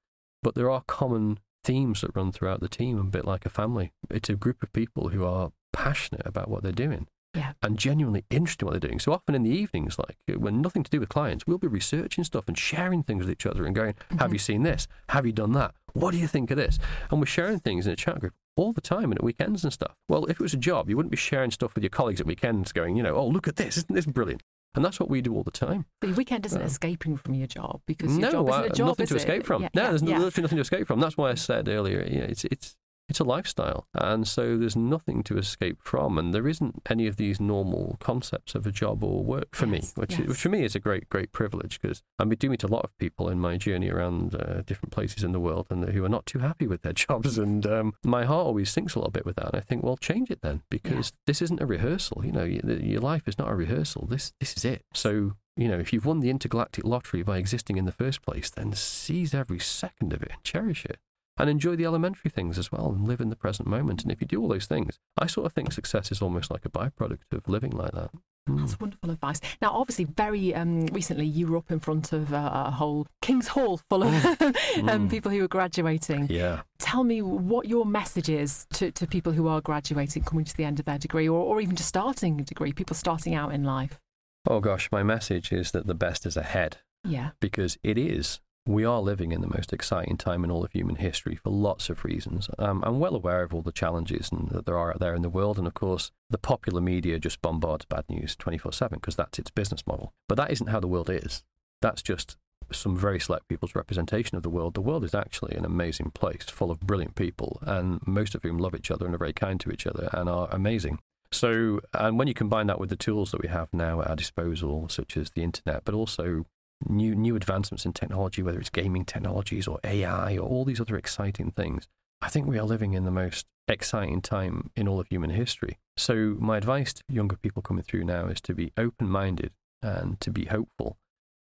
[0.42, 3.92] but there are common themes that run throughout the team, a bit like a family.
[4.10, 7.52] It's a group of people who are passionate about what they're doing Yeah.
[7.62, 9.00] and genuinely interested in what they're doing.
[9.00, 11.66] So often in the evenings, like uh, when nothing to do with clients, we'll be
[11.66, 14.32] researching stuff and sharing things with each other and going, Have mm-hmm.
[14.32, 14.86] you seen this?
[15.10, 15.74] Have you done that?
[15.92, 16.78] What do you think of this?
[17.10, 19.72] And we're sharing things in a chat group all the time and at weekends and
[19.72, 19.94] stuff.
[20.08, 22.26] Well, if it was a job, you wouldn't be sharing stuff with your colleagues at
[22.26, 23.76] weekends going, you know, oh, look at this.
[23.76, 24.42] Isn't this brilliant?
[24.74, 25.86] And that's what we do all the time.
[26.00, 26.66] The weekend isn't Yeah.
[26.66, 29.14] escaping from your job because your no, job isn't uh, a job, nothing is to
[29.14, 29.18] it?
[29.18, 29.62] escape from.
[29.62, 30.18] Yeah, no, yeah, there's yeah.
[30.18, 31.00] literally nothing to escape from.
[31.00, 32.76] That's why I said earlier, you know, it's it's
[33.08, 37.16] it's a lifestyle, and so there's nothing to escape from, and there isn't any of
[37.16, 40.28] these normal concepts of a job or work for me, which yes.
[40.28, 42.96] which for me is a great great privilege because I do meet a lot of
[42.98, 46.26] people in my journey around uh, different places in the world, and who are not
[46.26, 49.36] too happy with their jobs, and um, my heart always sinks a little bit with
[49.36, 52.24] that, and I think, well, change it then, because this isn't a rehearsal.
[52.24, 54.06] You know, the- your life is not a rehearsal.
[54.06, 54.82] This this is it.
[54.94, 58.50] So you know, if you've won the intergalactic lottery by existing in the first place,
[58.50, 60.98] then seize every second of it and cherish it.
[61.36, 64.02] And enjoy the elementary things as well and live in the present moment.
[64.04, 66.64] And if you do all those things, I sort of think success is almost like
[66.64, 68.10] a byproduct of living like that.
[68.48, 68.60] Mm.
[68.60, 69.40] That's wonderful advice.
[69.60, 73.48] Now, obviously, very um, recently, you were up in front of uh, a whole King's
[73.48, 75.10] Hall full of um, Mm.
[75.10, 76.28] people who were graduating.
[76.30, 76.60] Yeah.
[76.78, 80.64] Tell me what your message is to, to people who are graduating, coming to the
[80.64, 83.64] end of their degree, or, or even just starting a degree, people starting out in
[83.64, 83.98] life.
[84.46, 87.30] Oh gosh, my message is that the best is ahead Yeah.
[87.40, 88.40] because it is.
[88.66, 91.90] We are living in the most exciting time in all of human history for lots
[91.90, 92.48] of reasons.
[92.58, 95.20] Um, I'm well aware of all the challenges and that there are out there in
[95.20, 99.16] the world, and of course, the popular media just bombards bad news 24 7 because
[99.16, 100.14] that's its business model.
[100.30, 101.42] But that isn't how the world is.
[101.82, 102.38] That's just
[102.72, 104.72] some very select people's representation of the world.
[104.72, 108.56] The world is actually an amazing place full of brilliant people, and most of whom
[108.56, 111.00] love each other and are very kind to each other and are amazing.
[111.30, 114.16] So, and when you combine that with the tools that we have now at our
[114.16, 116.46] disposal, such as the internet, but also
[116.88, 120.96] new new advancements in technology, whether it's gaming technologies or AI or all these other
[120.96, 121.88] exciting things,
[122.20, 125.78] I think we are living in the most exciting time in all of human history.
[125.96, 130.20] So, my advice to younger people coming through now is to be open minded and
[130.20, 130.98] to be hopeful.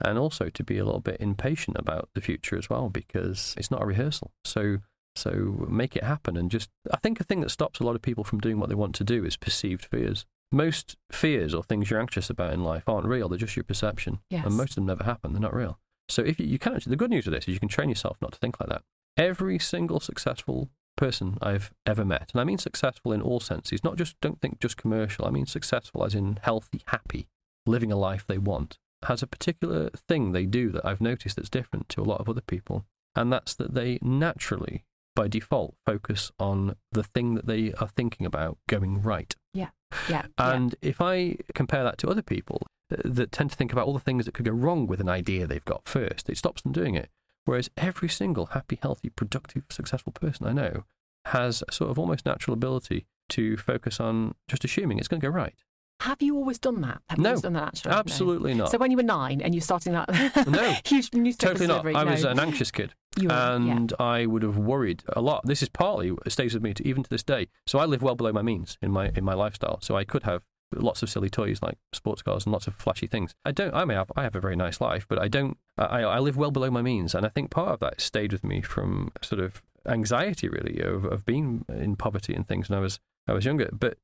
[0.04, 3.72] And also to be a little bit impatient about the future as well, because it's
[3.72, 4.32] not a rehearsal.
[4.44, 4.80] So,
[5.16, 6.36] so make it happen.
[6.36, 8.68] And just, I think a thing that stops a lot of people from doing what
[8.68, 10.26] they want to do is perceived fears.
[10.52, 14.20] Most fears or things you're anxious about in life aren't real; they're just your perception,
[14.30, 14.46] Yes.
[14.46, 15.34] and most of them never happen.
[15.34, 15.80] They're not real.
[16.08, 17.90] So if you, you can actually, the good news of this is you can train
[17.90, 18.84] yourself not to think like that.
[19.18, 23.98] Every single successful person I've ever met, and I mean successful in all senses, not
[23.98, 25.26] just don't think just commercial.
[25.26, 27.28] I mean successful as in healthy, happy,
[27.66, 28.78] living a life they want,
[29.08, 32.30] has a particular thing they do that I've noticed that's different to a lot of
[32.30, 37.74] other people, and that's that they naturally, by default, focus on the thing that they
[37.74, 39.36] are thinking about going right.
[39.54, 39.70] Yeah.
[40.10, 40.26] Yeah.
[40.38, 43.94] And if I compare that to other people uh, that tend to think about all
[43.94, 46.72] the things that could go wrong with an idea they've got first, it stops them
[46.72, 47.10] doing it.
[47.46, 50.84] Whereas every single happy, healthy, productive, successful person I know
[51.26, 55.28] has a sort of almost natural ability to focus on just assuming it's going to
[55.28, 55.56] go right.
[56.02, 57.02] Have you always done that?
[57.10, 57.94] Have you No, always done that naturally?
[57.94, 58.00] No.
[58.00, 58.72] Absolutely not.
[58.72, 60.08] So when you were nine and you're starting that
[60.48, 61.84] No, huge newspaper totally not.
[61.84, 62.94] delivery, I was an anxious kid.
[63.18, 63.56] You were, yeah.
[63.56, 65.46] and I would have worried a lot.
[65.46, 67.48] This is partly it stays with me to, even to this day.
[67.66, 69.80] So I live well below my means in my in my lifestyle.
[69.82, 73.08] So I could have lots of silly toys like sports cars and lots of flashy
[73.08, 73.34] things.
[73.46, 73.74] I don't.
[73.74, 74.12] I may have.
[74.18, 75.58] I have a very nice life, but I don't.
[75.78, 78.44] I, I live well below my means, and I think part of that stayed with
[78.44, 82.82] me from sort of anxiety, really, of, of being in poverty and things when I
[82.82, 83.70] was I was younger.
[83.72, 83.98] But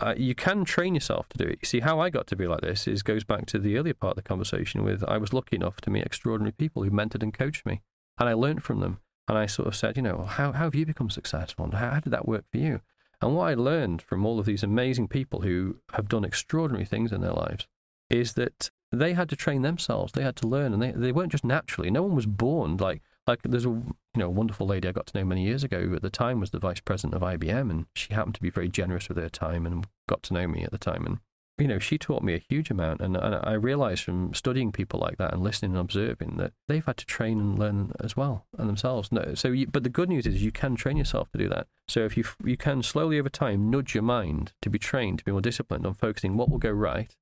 [0.00, 1.58] uh, you can train yourself to do it.
[1.62, 3.94] You see, how I got to be like this is goes back to the earlier
[3.94, 4.84] part of the conversation.
[4.84, 7.82] With I was lucky enough to meet extraordinary people who mentored and coached me,
[8.18, 9.00] and I learned from them.
[9.28, 11.64] And I sort of said, you know, how, how have you become successful?
[11.64, 12.80] And how, how did that work for you?
[13.20, 17.10] And what I learned from all of these amazing people who have done extraordinary things
[17.10, 17.66] in their lives
[18.08, 20.12] is that they had to train themselves.
[20.12, 21.90] They had to learn, and they, they weren't just naturally.
[21.90, 23.40] No one was born like like.
[23.42, 25.80] There's a you know wonderful lady I got to know many years ago.
[25.82, 28.50] Who at the time was the vice president of IBM, and she happened to be
[28.50, 31.06] very generous with her time and got to know me at the time.
[31.06, 31.18] And
[31.58, 33.00] you know, she taught me a huge amount.
[33.00, 36.84] And, and I realized from studying people like that and listening and observing that they've
[36.84, 39.10] had to train and learn as well and themselves.
[39.10, 41.66] No, so, you, but the good news is you can train yourself to do that.
[41.88, 45.24] So if you you can slowly over time nudge your mind to be trained to
[45.24, 47.14] be more disciplined on focusing what will go right,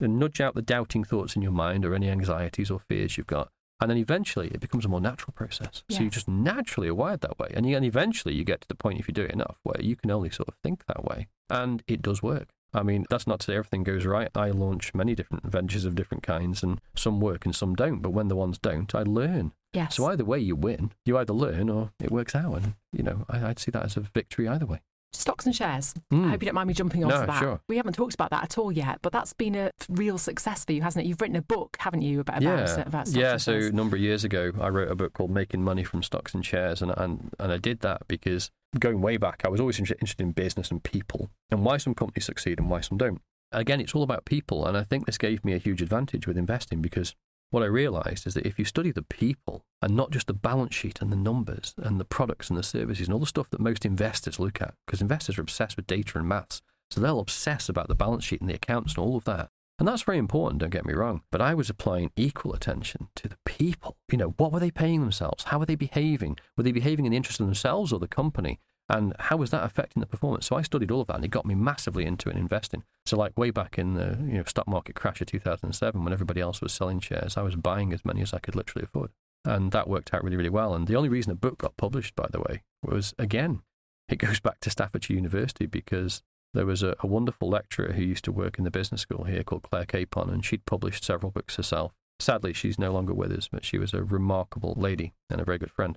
[0.00, 3.26] and nudge out the doubting thoughts in your mind or any anxieties or fears you've
[3.26, 3.50] got.
[3.82, 5.82] And then eventually it becomes a more natural process.
[5.88, 5.98] Yeah.
[5.98, 7.50] So you just naturally are wired that way.
[7.52, 9.96] And, and eventually you get to the point, if you do it enough, where you
[9.96, 11.26] can only sort of think that way.
[11.50, 12.48] And it does work.
[12.74, 14.30] I mean, that's not to say everything goes right.
[14.34, 18.00] I launch many different ventures of different kinds, and some work and some don't.
[18.00, 19.52] But when the ones don't, I learn.
[19.74, 19.96] Yes.
[19.96, 20.92] So either way, you win.
[21.04, 22.54] You either learn or it works out.
[22.54, 24.80] And, you know, I, I'd see that as a victory either way.
[25.14, 25.94] Stocks and shares.
[26.10, 26.26] Mm.
[26.26, 27.38] I hope you don't mind me jumping onto No, that.
[27.38, 27.60] sure.
[27.68, 30.72] We haven't talked about that at all yet, but that's been a real success for
[30.72, 31.08] you, hasn't it?
[31.08, 33.36] You've written a book, haven't you, about about, yeah, about stocks yeah.
[33.36, 36.34] So a number of years ago, I wrote a book called "Making Money from Stocks
[36.34, 39.78] and Shares," and and and I did that because going way back, I was always
[39.78, 43.20] interested in business and people, and why some companies succeed and why some don't.
[43.52, 46.38] Again, it's all about people, and I think this gave me a huge advantage with
[46.38, 47.14] investing because
[47.52, 50.74] what I realized is that if you study the people and not just the balance
[50.74, 53.60] sheet and the numbers and the products and the services and all the stuff that
[53.60, 57.68] most investors look at, because investors are obsessed with data and maths, so they'll obsess
[57.68, 59.50] about the balance sheet and the accounts and all of that.
[59.78, 61.22] And that's very important, don't get me wrong.
[61.30, 63.96] But I was applying equal attention to the people.
[64.10, 65.44] You know, what were they paying themselves?
[65.44, 66.38] How were they behaving?
[66.56, 68.60] Were they behaving in the interest of themselves or the company?
[68.92, 70.46] And how was that affecting the performance?
[70.46, 72.84] So I studied all of that and it got me massively into it investing.
[73.06, 76.42] So like way back in the you know stock market crash of 2007 when everybody
[76.42, 79.10] else was selling shares, I was buying as many as I could literally afford.
[79.46, 80.74] And that worked out really, really well.
[80.74, 83.62] And the only reason the book got published, by the way, was again,
[84.10, 88.24] it goes back to Staffordshire University because there was a, a wonderful lecturer who used
[88.24, 91.56] to work in the business school here called Claire Capon, and she'd published several books
[91.56, 91.92] herself.
[92.20, 95.58] Sadly, she's no longer with us, but she was a remarkable lady and a very
[95.58, 95.96] good friend.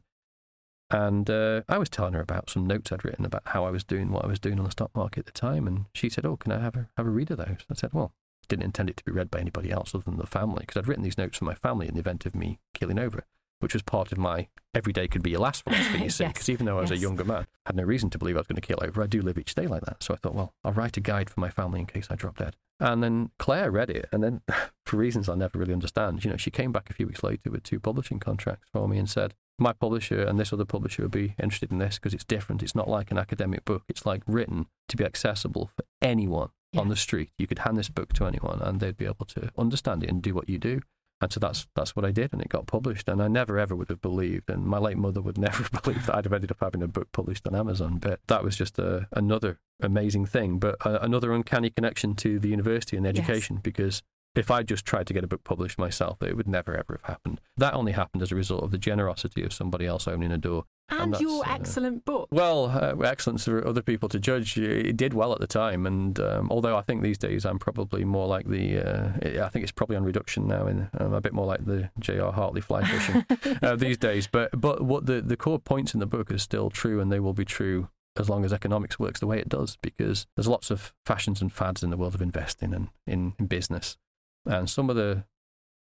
[0.92, 3.84] And uh, I was telling her about some notes I'd written about how I was
[3.84, 6.26] doing what I was doing on the stock market at the time, and she said,
[6.26, 8.14] "Oh, can I have a have a read of those?" I said, "Well,
[8.48, 10.88] didn't intend it to be read by anybody else other than the family because I'd
[10.88, 13.26] written these notes for my family in the event of me keeling over,
[13.60, 16.04] which was part of my every day could be your last philosophy.
[16.04, 18.10] You see, Yes, because even though I was a younger man, I had no reason
[18.12, 19.02] to believe I was going to keel over.
[19.02, 21.30] I do live each day like that, so I thought, well, I'll write a guide
[21.30, 22.56] for my family in case I drop dead.
[22.80, 24.42] And then Claire read it, and then
[24.86, 27.50] for reasons I never really understand, you know, she came back a few weeks later
[27.50, 31.12] with two publishing contracts for me and said, my publisher and this other publisher would
[31.12, 32.64] be interested in this because it's different.
[32.64, 33.84] It's not like an academic book.
[33.88, 37.32] It's like written to be accessible for anyone on the street.
[37.38, 40.22] You could hand this book to anyone and they'd be able to understand it and
[40.22, 40.82] do what you do.
[41.22, 43.08] And so that's that's what I did, and it got published.
[43.08, 46.08] And I never ever would have believed, and my late mother would never have believed
[46.08, 48.00] that I'd have ended up having a book published on Amazon.
[48.00, 52.50] But that was just a, another amazing thing, but a, another uncanny connection to the
[52.50, 54.04] university and education because
[54.36, 57.10] if I just tried to get a book published myself, it would never ever have
[57.10, 57.42] happened.
[57.58, 60.66] That only happened as a result of the generosity of somebody else opening a door.
[60.90, 62.28] and that's, your uh, excellent book.
[62.32, 64.58] Well, uh, excellence for other people to judge.
[64.58, 68.06] It did well at the time, and um, although I think these days I'm probably
[68.06, 71.34] more like the, uh, I think it's probably on reduction now, and um, a bit
[71.34, 72.32] more like the J.R.
[72.32, 73.26] Hartley fly fishing
[73.64, 74.28] uh, these days.
[74.28, 77.20] But but what the the core points in the book are still true, and they
[77.20, 80.72] will be true as long as economics works the way it does, because there's lots
[80.72, 83.98] of fashions and fads in the world of investing and in, in business,
[84.46, 85.26] and some of the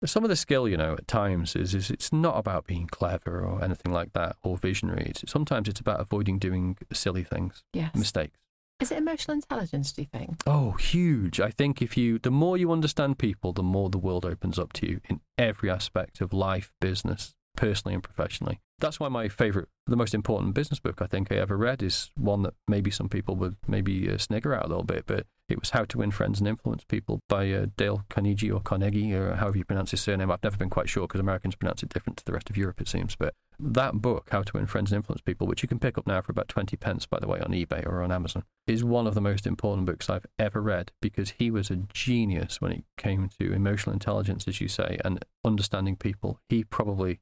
[0.05, 3.45] some of the skill, you know, at times is is it's not about being clever
[3.45, 5.07] or anything like that or visionary.
[5.07, 7.95] It's, sometimes it's about avoiding doing silly things, yes.
[7.95, 8.39] mistakes.
[8.81, 10.43] Is it emotional intelligence, do you think?
[10.47, 11.41] Oh, huge!
[11.41, 14.73] I think if you, the more you understand people, the more the world opens up
[14.75, 18.61] to you in every aspect of life, business, personally and professionally.
[18.79, 22.11] That's why my favorite, the most important business book I think I ever read is
[22.17, 25.61] one that maybe some people would maybe uh, snigger at a little bit, but it
[25.61, 29.35] was How to Win Friends and Influence People by uh, Dale Carnegie or Carnegie or
[29.35, 30.31] however you pronounce his surname.
[30.31, 32.81] I've never been quite sure because Americans pronounce it different to the rest of Europe,
[32.81, 33.15] it seems.
[33.15, 36.07] But that book, How to Win Friends and Influence People, which you can pick up
[36.07, 39.07] now for about 20 pence, by the way, on eBay or on Amazon, is one
[39.07, 42.85] of the most important books I've ever read because he was a genius when it
[42.97, 46.41] came to emotional intelligence, as you say, and understanding people.
[46.49, 47.21] He probably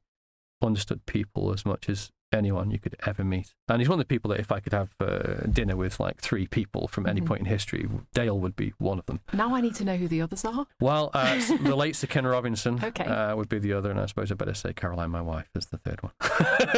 [0.67, 3.53] understood people as much as anyone you could ever meet.
[3.69, 6.19] And he's one of the people that if I could have uh, dinner with like
[6.19, 7.27] three people from any Mhm.
[7.27, 9.19] point in history, Dale would be one of them.
[9.33, 10.65] Now I need to know who the others are.
[10.79, 13.05] Well, uh, the late Sir Ken Robinson Okay.
[13.05, 15.67] uh, would be the other, and I suppose I better say Caroline, my wife, is
[15.67, 16.11] the third one.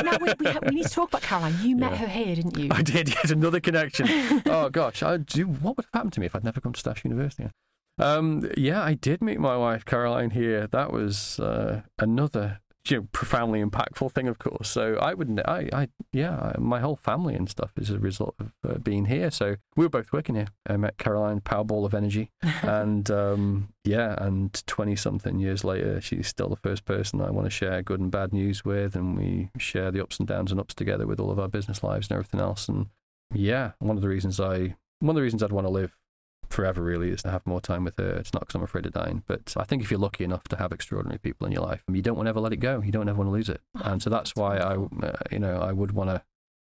[0.04, 1.56] now we, we, ha- we need to talk about Caroline.
[1.62, 1.98] You met Yeah.
[2.00, 2.68] her here, didn't you?
[2.72, 4.08] I did yet another connection.
[4.48, 5.46] oh gosh, I do.
[5.48, 7.48] What would have happened to me if I'd never come to Staffs University?
[7.98, 10.68] Um, yeah, I did meet my wife Caroline here.
[10.68, 14.70] That was uh, another you know, profoundly impactful thing, of course.
[14.70, 18.54] So I wouldn't, I, I, yeah, my whole family and stuff is a result of
[18.68, 19.32] uh, being here.
[19.32, 20.48] So we were both working here.
[20.68, 26.28] I met Caroline, Powerball of energy, and um, yeah, and twenty something years later, she's
[26.28, 29.50] still the first person I want to share good and bad news with, and we
[29.58, 32.16] share the ups and downs and ups together with all of our business lives and
[32.16, 32.68] everything else.
[32.68, 32.88] And
[33.34, 35.96] yeah, one of the reasons I, one of the reasons I'd want to live
[36.56, 38.16] forever, really, is to have more time with her.
[38.18, 40.58] It's not because I'm afraid of dying, but I think if you're lucky enough to
[40.58, 42.82] have extraordinary people in your life, and you don't want to ever let it go.
[42.82, 43.62] You don't ever want to lose it.
[43.78, 46.24] Oh, And so that's why I, uh, you know, I would want to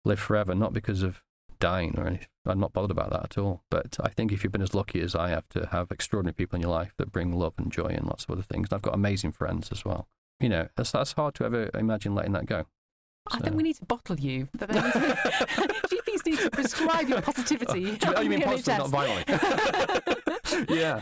[0.04, 1.24] live forever, not because of
[1.60, 2.28] dying or anything.
[2.46, 3.64] I'm not bothered about that at all.
[3.70, 6.56] But I think if you've been as lucky as I have to have extraordinary people
[6.56, 8.82] in your life that bring love and joy and lots of other things, and I've
[8.82, 10.08] got amazing friends as well.
[10.40, 12.66] You know, that's, that's hard to ever imagine letting that go.
[13.32, 14.48] I think we need to bottle you.
[16.32, 17.98] That there needs to need to prescribe your positivity.
[18.06, 19.30] oh, you mean positive, not violent?
[20.70, 21.02] yeah.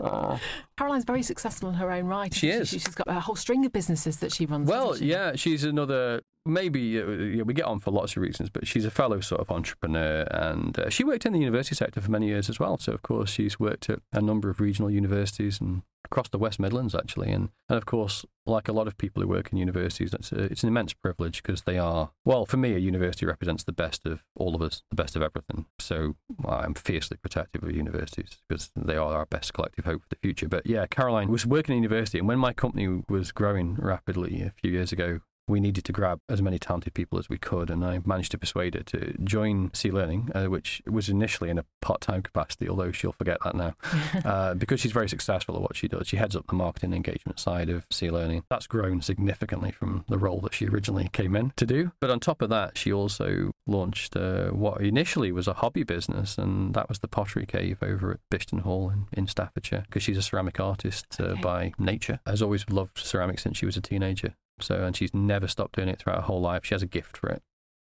[0.00, 0.40] Oh.
[0.76, 2.32] Caroline's very successful in her own right.
[2.32, 2.68] She is.
[2.68, 4.68] She's got a whole string of businesses that she runs.
[4.68, 5.06] Well, she?
[5.06, 6.22] yeah, she's another.
[6.44, 9.40] Maybe uh, yeah, we get on for lots of reasons, but she's a fellow sort
[9.40, 12.78] of entrepreneur, and uh, she worked in the university sector for many years as well.
[12.78, 16.60] So, of course, she's worked at a number of regional universities and across the West
[16.60, 17.32] Midlands, actually.
[17.32, 20.44] And, and of course, like a lot of people who work in universities, it's, a,
[20.44, 24.06] it's an immense privilege because they are, well, for me, a university represents the best
[24.06, 25.66] of all of us, the best of everything.
[25.78, 26.16] So
[26.46, 30.48] I'm fiercely protective of universities because they are our best collective hope for the future.
[30.48, 34.50] But yeah, Caroline was working in university, and when my company was growing rapidly a
[34.50, 37.84] few years ago, we needed to grab as many talented people as we could, and
[37.84, 41.64] I managed to persuade her to join C Learning, uh, which was initially in a
[41.80, 43.74] part-time capacity, although she'll forget that now,
[44.24, 46.08] uh, because she's very successful at what she does.
[46.08, 48.42] She heads up the marketing engagement side of C Learning.
[48.50, 51.92] That's grown significantly from the role that she originally came in to do.
[52.00, 56.38] But on top of that, she also launched uh, what initially was a hobby business,
[56.38, 60.18] and that was the Pottery Cave over at Bishton Hall in, in Staffordshire, because she's
[60.18, 61.40] a ceramic artist uh, Okay.
[61.40, 62.20] by nature.
[62.26, 64.34] Has always loved ceramics since she was a teenager.
[64.60, 66.64] So, and she's never stopped doing it throughout her whole life.
[66.64, 67.42] She has a gift for it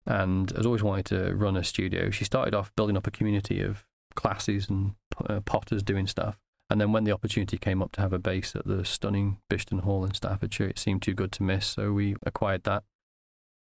[0.07, 2.11] and has always wanted to run a studio.
[2.11, 4.95] She started off building up a community of classes and
[5.29, 6.39] uh, potters doing stuff.
[6.69, 9.81] And then when the opportunity came up to have a base at the stunning Bishton
[9.81, 11.67] Hall in Staffordshire, it seemed too good to miss.
[11.67, 12.85] So we acquired that.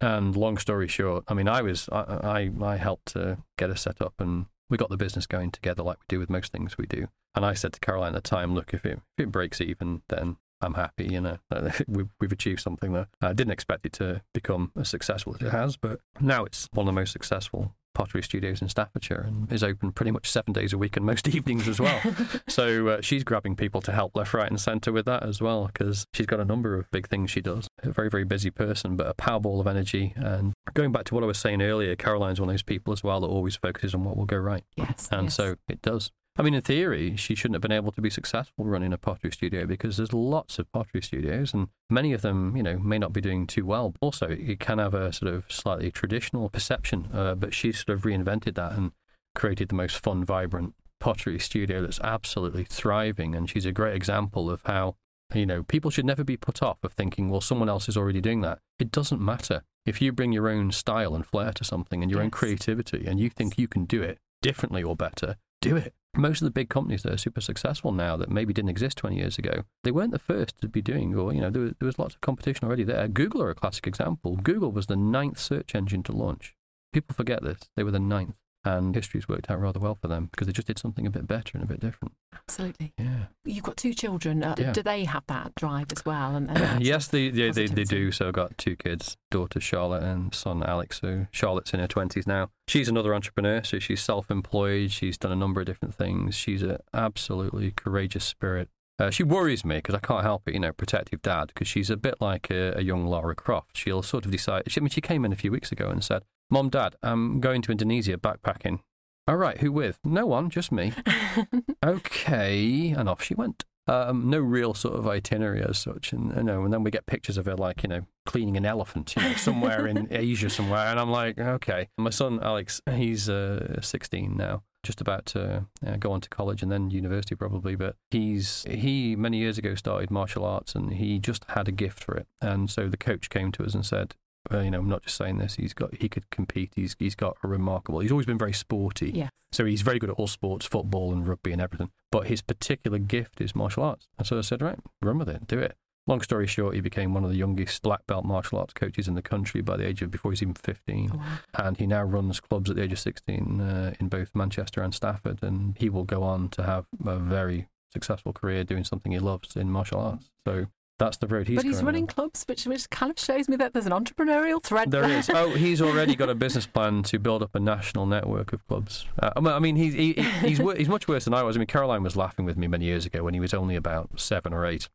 [0.02, 3.82] And long story short, I mean, I was I I, I helped to get us
[3.82, 6.78] set up, and we got the business going together like we do with most things
[6.78, 7.08] we do.
[7.34, 10.04] And I said to Caroline at the time, look, if it if it breaks even,
[10.10, 11.06] then I'm happy.
[11.06, 11.38] You know,
[11.88, 13.08] we've we've achieved something there.
[13.22, 16.88] I didn't expect it to become as successful as it has, but now it's one
[16.88, 20.72] of the most successful pottery studios in Staffordshire and is open pretty much seven days
[20.72, 22.00] a week and most evenings as well.
[22.48, 25.66] so uh, she's grabbing people to help left, right, and centre with that as well
[25.66, 27.68] because she's got a number of big things she does.
[27.82, 30.14] A very, very busy person, but a powerball of energy.
[30.16, 33.04] And going back to what I was saying earlier, Caroline's one of those people as
[33.04, 34.64] well that always focuses on what will go right.
[34.76, 35.10] Yes.
[35.12, 35.36] And yes.
[35.36, 36.12] so it does.
[36.40, 39.32] I mean, in theory, she shouldn't have been able to be successful running a pottery
[39.32, 43.12] studio because there's lots of pottery studios, and many of them, you know, may not
[43.12, 43.96] be doing too well.
[44.02, 48.04] Also, it can have a sort of slightly traditional perception, uh, but she sort of
[48.04, 48.92] reinvented that and
[49.34, 53.34] created the most fun, vibrant pottery studio that's absolutely thriving.
[53.34, 54.96] And she's a great example of how,
[55.34, 58.22] you know, people should never be put off of thinking, well, someone else is already
[58.22, 58.60] doing that.
[58.78, 59.64] It doesn't matter.
[59.88, 63.20] If you bring your own style and flair to something and your own creativity and
[63.20, 65.94] you think you can do it differently or better, do it.
[66.18, 69.16] Most of the big companies that are super successful now that maybe didn't exist 20
[69.16, 71.86] years ago, they weren't the first to be doing, or, you know, there was, there
[71.86, 73.08] was lots of competition already there.
[73.08, 74.36] Google are a classic example.
[74.38, 76.56] Google was the ninth search engine to launch.
[76.92, 77.60] People forget this.
[77.76, 78.34] They were the ninth.
[78.68, 81.26] And history's worked out rather well for them because they just did something a bit
[81.26, 82.14] better and a bit different.
[82.36, 82.94] Absolutely.
[82.98, 83.26] Yeah.
[83.46, 84.44] You've got two children.
[84.44, 84.74] Uh, Yeah.
[84.74, 86.36] Do they have that drive as well?
[86.36, 88.12] And, and yes, they, they, they, they do.
[88.12, 91.00] So I've got two kids, daughter Charlotte and son Alex.
[91.02, 92.50] So Charlotte's in her 20s now.
[92.68, 93.64] She's another entrepreneur.
[93.64, 94.92] So she's self employed.
[94.92, 96.36] She's done a number of different things.
[96.36, 98.70] She's an absolutely courageous spirit.
[99.00, 101.92] Uh, she worries me because I can't help it, you know, protective dad, because she's
[101.92, 103.78] a bit like a, a young Lara Croft.
[103.78, 104.64] She'll sort of decide.
[104.68, 107.42] She, I mean, she came in a few weeks ago and said, Mom, Dad, I'm
[107.42, 108.80] going to Indonesia backpacking.
[109.28, 110.00] All right, who with?
[110.06, 110.94] No one, just me.
[111.86, 113.66] okay, and off she went.
[113.86, 117.06] Um, no real sort of itinerary as such, and you know, and then we get
[117.06, 120.88] pictures of her like you know cleaning an elephant, you know, somewhere in Asia somewhere,
[120.88, 121.90] and I'm like, okay.
[121.98, 126.62] My son Alex, he's uh, 16 now, just about to uh, go on to college
[126.62, 131.20] and then university probably, but he's he many years ago started martial arts, and he
[131.20, 134.16] just had a gift for it, and so the coach came to us and said.
[134.52, 135.56] Uh, you know, I'm not just saying this.
[135.56, 136.74] He's got, he could compete.
[136.76, 138.00] He's, he's got a remarkable.
[138.00, 139.12] He's always been very sporty.
[139.12, 139.30] Yeah.
[139.52, 141.92] So he's very good at all sports, football and rugby and everything.
[142.12, 144.08] But his particular gift is martial arts.
[144.18, 145.76] And so I said, right, run with it, do it.
[146.06, 149.16] Long story short, he became one of the youngest black belt martial arts coaches in
[149.16, 151.12] the country by the age of before he's even 15.
[151.14, 151.24] Oh, wow.
[151.66, 154.94] And he now runs clubs at the age of 16 uh, in both Manchester and
[154.94, 155.44] Stafford.
[155.44, 159.58] And he will go on to have a very successful career doing something he loves
[159.58, 160.30] in martial arts.
[160.46, 160.68] So
[161.00, 162.08] that's the road he's but he's running on.
[162.08, 165.30] clubs, which which kind of shows me that there's an entrepreneurial thread There is.
[165.30, 169.06] Oh, he's already got a business plan to build up a national network of clubs.
[169.22, 171.56] Uh, I mean- he's he, he- he's he's much worse than I was.
[171.56, 174.20] I mean, Caroline was laughing with me many years ago when he was only about
[174.20, 174.90] seven or eight,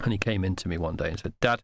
[0.00, 1.62] and he came in to me one day and said, "Dad,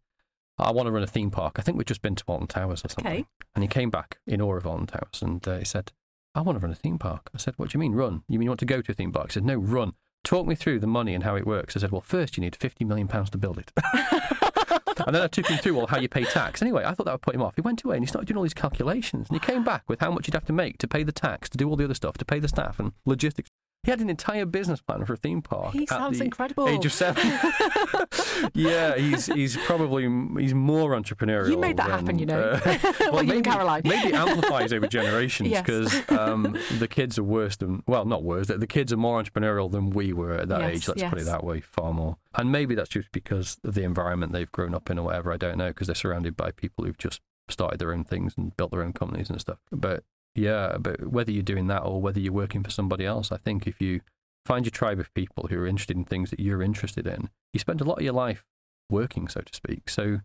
[0.59, 1.57] I want to run a theme park.
[1.59, 3.27] I think we've just been to Alton Towers or something." Okay.
[3.55, 5.93] And he came back in awe of Alton Towers, and uh, he said,
[6.35, 7.31] I want to run a theme park.
[7.35, 8.23] I said, What do you mean, run?
[8.29, 9.29] You mean you want to go to a theme park?
[9.29, 9.95] He said, No, run.
[10.27, 11.77] Talk me through the money and how it works.
[11.77, 13.71] I said, Well, first you need £50 million to build it.
[15.07, 16.61] and then I took him through well how you pay tax.
[16.61, 17.55] Anyway, I thought that would put him off.
[17.55, 19.29] He went away and he started doing all these calculations.
[19.29, 21.49] And he came back with how much you'd have to make to pay the tax,
[21.51, 23.51] to do all the other stuff, to pay the staff and logistics.
[23.87, 25.73] He had an entire business plan for a theme park.
[25.73, 26.69] He at sounds the incredible.
[26.69, 27.25] Age of seven.
[28.55, 30.03] yeah, he's he's probably
[30.43, 31.51] he's more entrepreneurial.
[31.51, 32.41] You made that than, happen, you know.
[32.65, 32.79] uh,
[33.13, 33.83] Well, you and maybe, Caroline.
[33.85, 35.65] maybe it amplifies over generations Yes.
[35.65, 38.49] because um, the kids are worse than well, not worse.
[38.49, 40.89] The the kids are more entrepreneurial than we were at that Yes, age.
[40.89, 42.17] Let's put it that way, far more.
[42.35, 45.33] And maybe that's just because of the environment they've grown up in or whatever.
[45.33, 48.57] I don't know because they're surrounded by people who've just started their own things and
[48.57, 49.59] built their own companies and stuff.
[49.71, 50.03] But
[50.37, 53.67] yeah, but whether you're doing that or whether you're working for somebody else, I think
[53.67, 54.01] if you
[54.45, 57.61] find your tribe of people who are interested in things that you're interested in, you
[57.61, 58.45] spend a lot of your life
[58.91, 59.89] working, so to speak.
[59.91, 60.21] So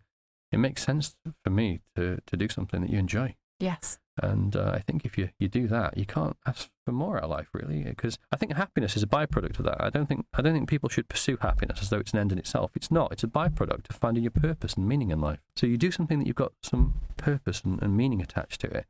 [0.52, 3.36] it makes sense for me to, to do something that you enjoy.
[3.58, 3.98] yes.
[4.22, 7.24] And uh, I think if you, you do that, you can't ask for more out
[7.24, 9.82] of life, really, because I think happiness is a byproduct of that.
[9.82, 12.30] I don't think I don't think people should pursue happiness as though it's an end
[12.30, 12.72] in itself.
[12.74, 13.10] It's not.
[13.10, 15.40] It's a byproduct of finding your purpose and meaning in life.
[15.56, 18.84] So you do something that you've got some purpose and, and meaning attached to it,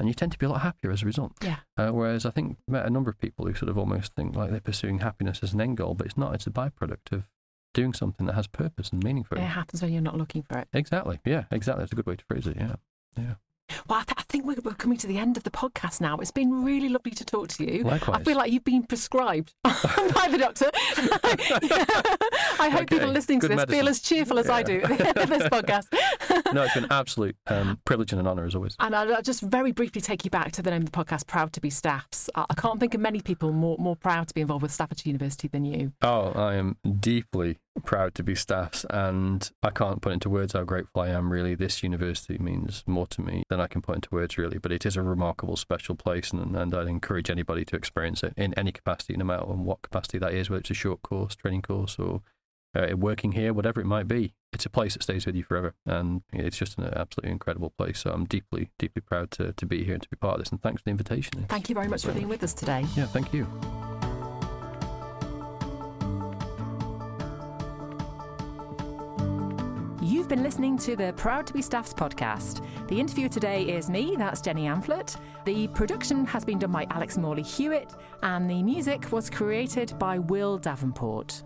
[0.00, 1.32] and you tend to be a lot happier as a result.
[1.42, 1.58] Yeah.
[1.76, 4.50] Uh, whereas I think met a number of people who sort of almost think like
[4.50, 6.34] they're pursuing happiness as an end goal, but it's not.
[6.34, 7.28] It's a byproduct of
[7.74, 9.42] doing something that has purpose and meaning for you.
[9.42, 10.68] It happens when you're not looking for it.
[10.72, 11.20] Exactly.
[11.24, 11.44] Yeah.
[11.52, 11.82] Exactly.
[11.82, 12.56] That's a good way to phrase it.
[12.56, 12.76] Yeah.
[13.16, 13.34] Yeah.
[13.88, 16.16] Well, I, th- I think we're, we're coming to the end of the podcast now.
[16.18, 17.84] It's been really lovely to talk to you.
[17.84, 18.20] Likewise.
[18.20, 20.70] I feel like you've been prescribed by the doctor.
[22.60, 25.28] I hope Okay, people listening to good this feel as cheerful as I do at
[25.28, 25.86] this podcast.
[26.52, 28.76] no, it's been an absolute um, privilege and an honour as always.
[28.80, 31.26] And I'll I'll just very briefly take you back to the name of the podcast,
[31.26, 32.28] Proud to be Staffs.
[32.34, 35.08] I I can't think of many people more, more proud to be involved with Staffordshire
[35.08, 35.92] University than you.
[36.02, 40.64] Oh, I am deeply proud to be staffs, and I can't put into words how
[40.64, 41.32] grateful I am.
[41.32, 44.36] Really, this university means more to me than I can put into words.
[44.36, 48.22] Really, but it is a remarkable, special place, and, and I'd encourage anybody to experience
[48.22, 51.02] it in any capacity, no matter in what capacity that is, whether it's a short
[51.02, 52.22] course, training course, or
[52.74, 54.34] uh, working here, whatever it might be.
[54.52, 58.00] It's a place that stays with you forever, and it's just an absolutely incredible place.
[58.00, 60.50] So I'm deeply, deeply proud to, to be here and to be part of this.
[60.50, 61.46] And thanks for the invitation.
[61.48, 62.84] Thank you very much for being with us today.
[62.96, 63.46] Yeah, thank you.
[70.02, 72.64] You've been listening to the Proud to be Staffs podcast.
[72.88, 75.16] The interview today is me, that's Jenny Amphlett.
[75.44, 77.92] The production has been done by Alex Morley Hewitt,
[78.22, 81.44] and the music was created by Will Davenport.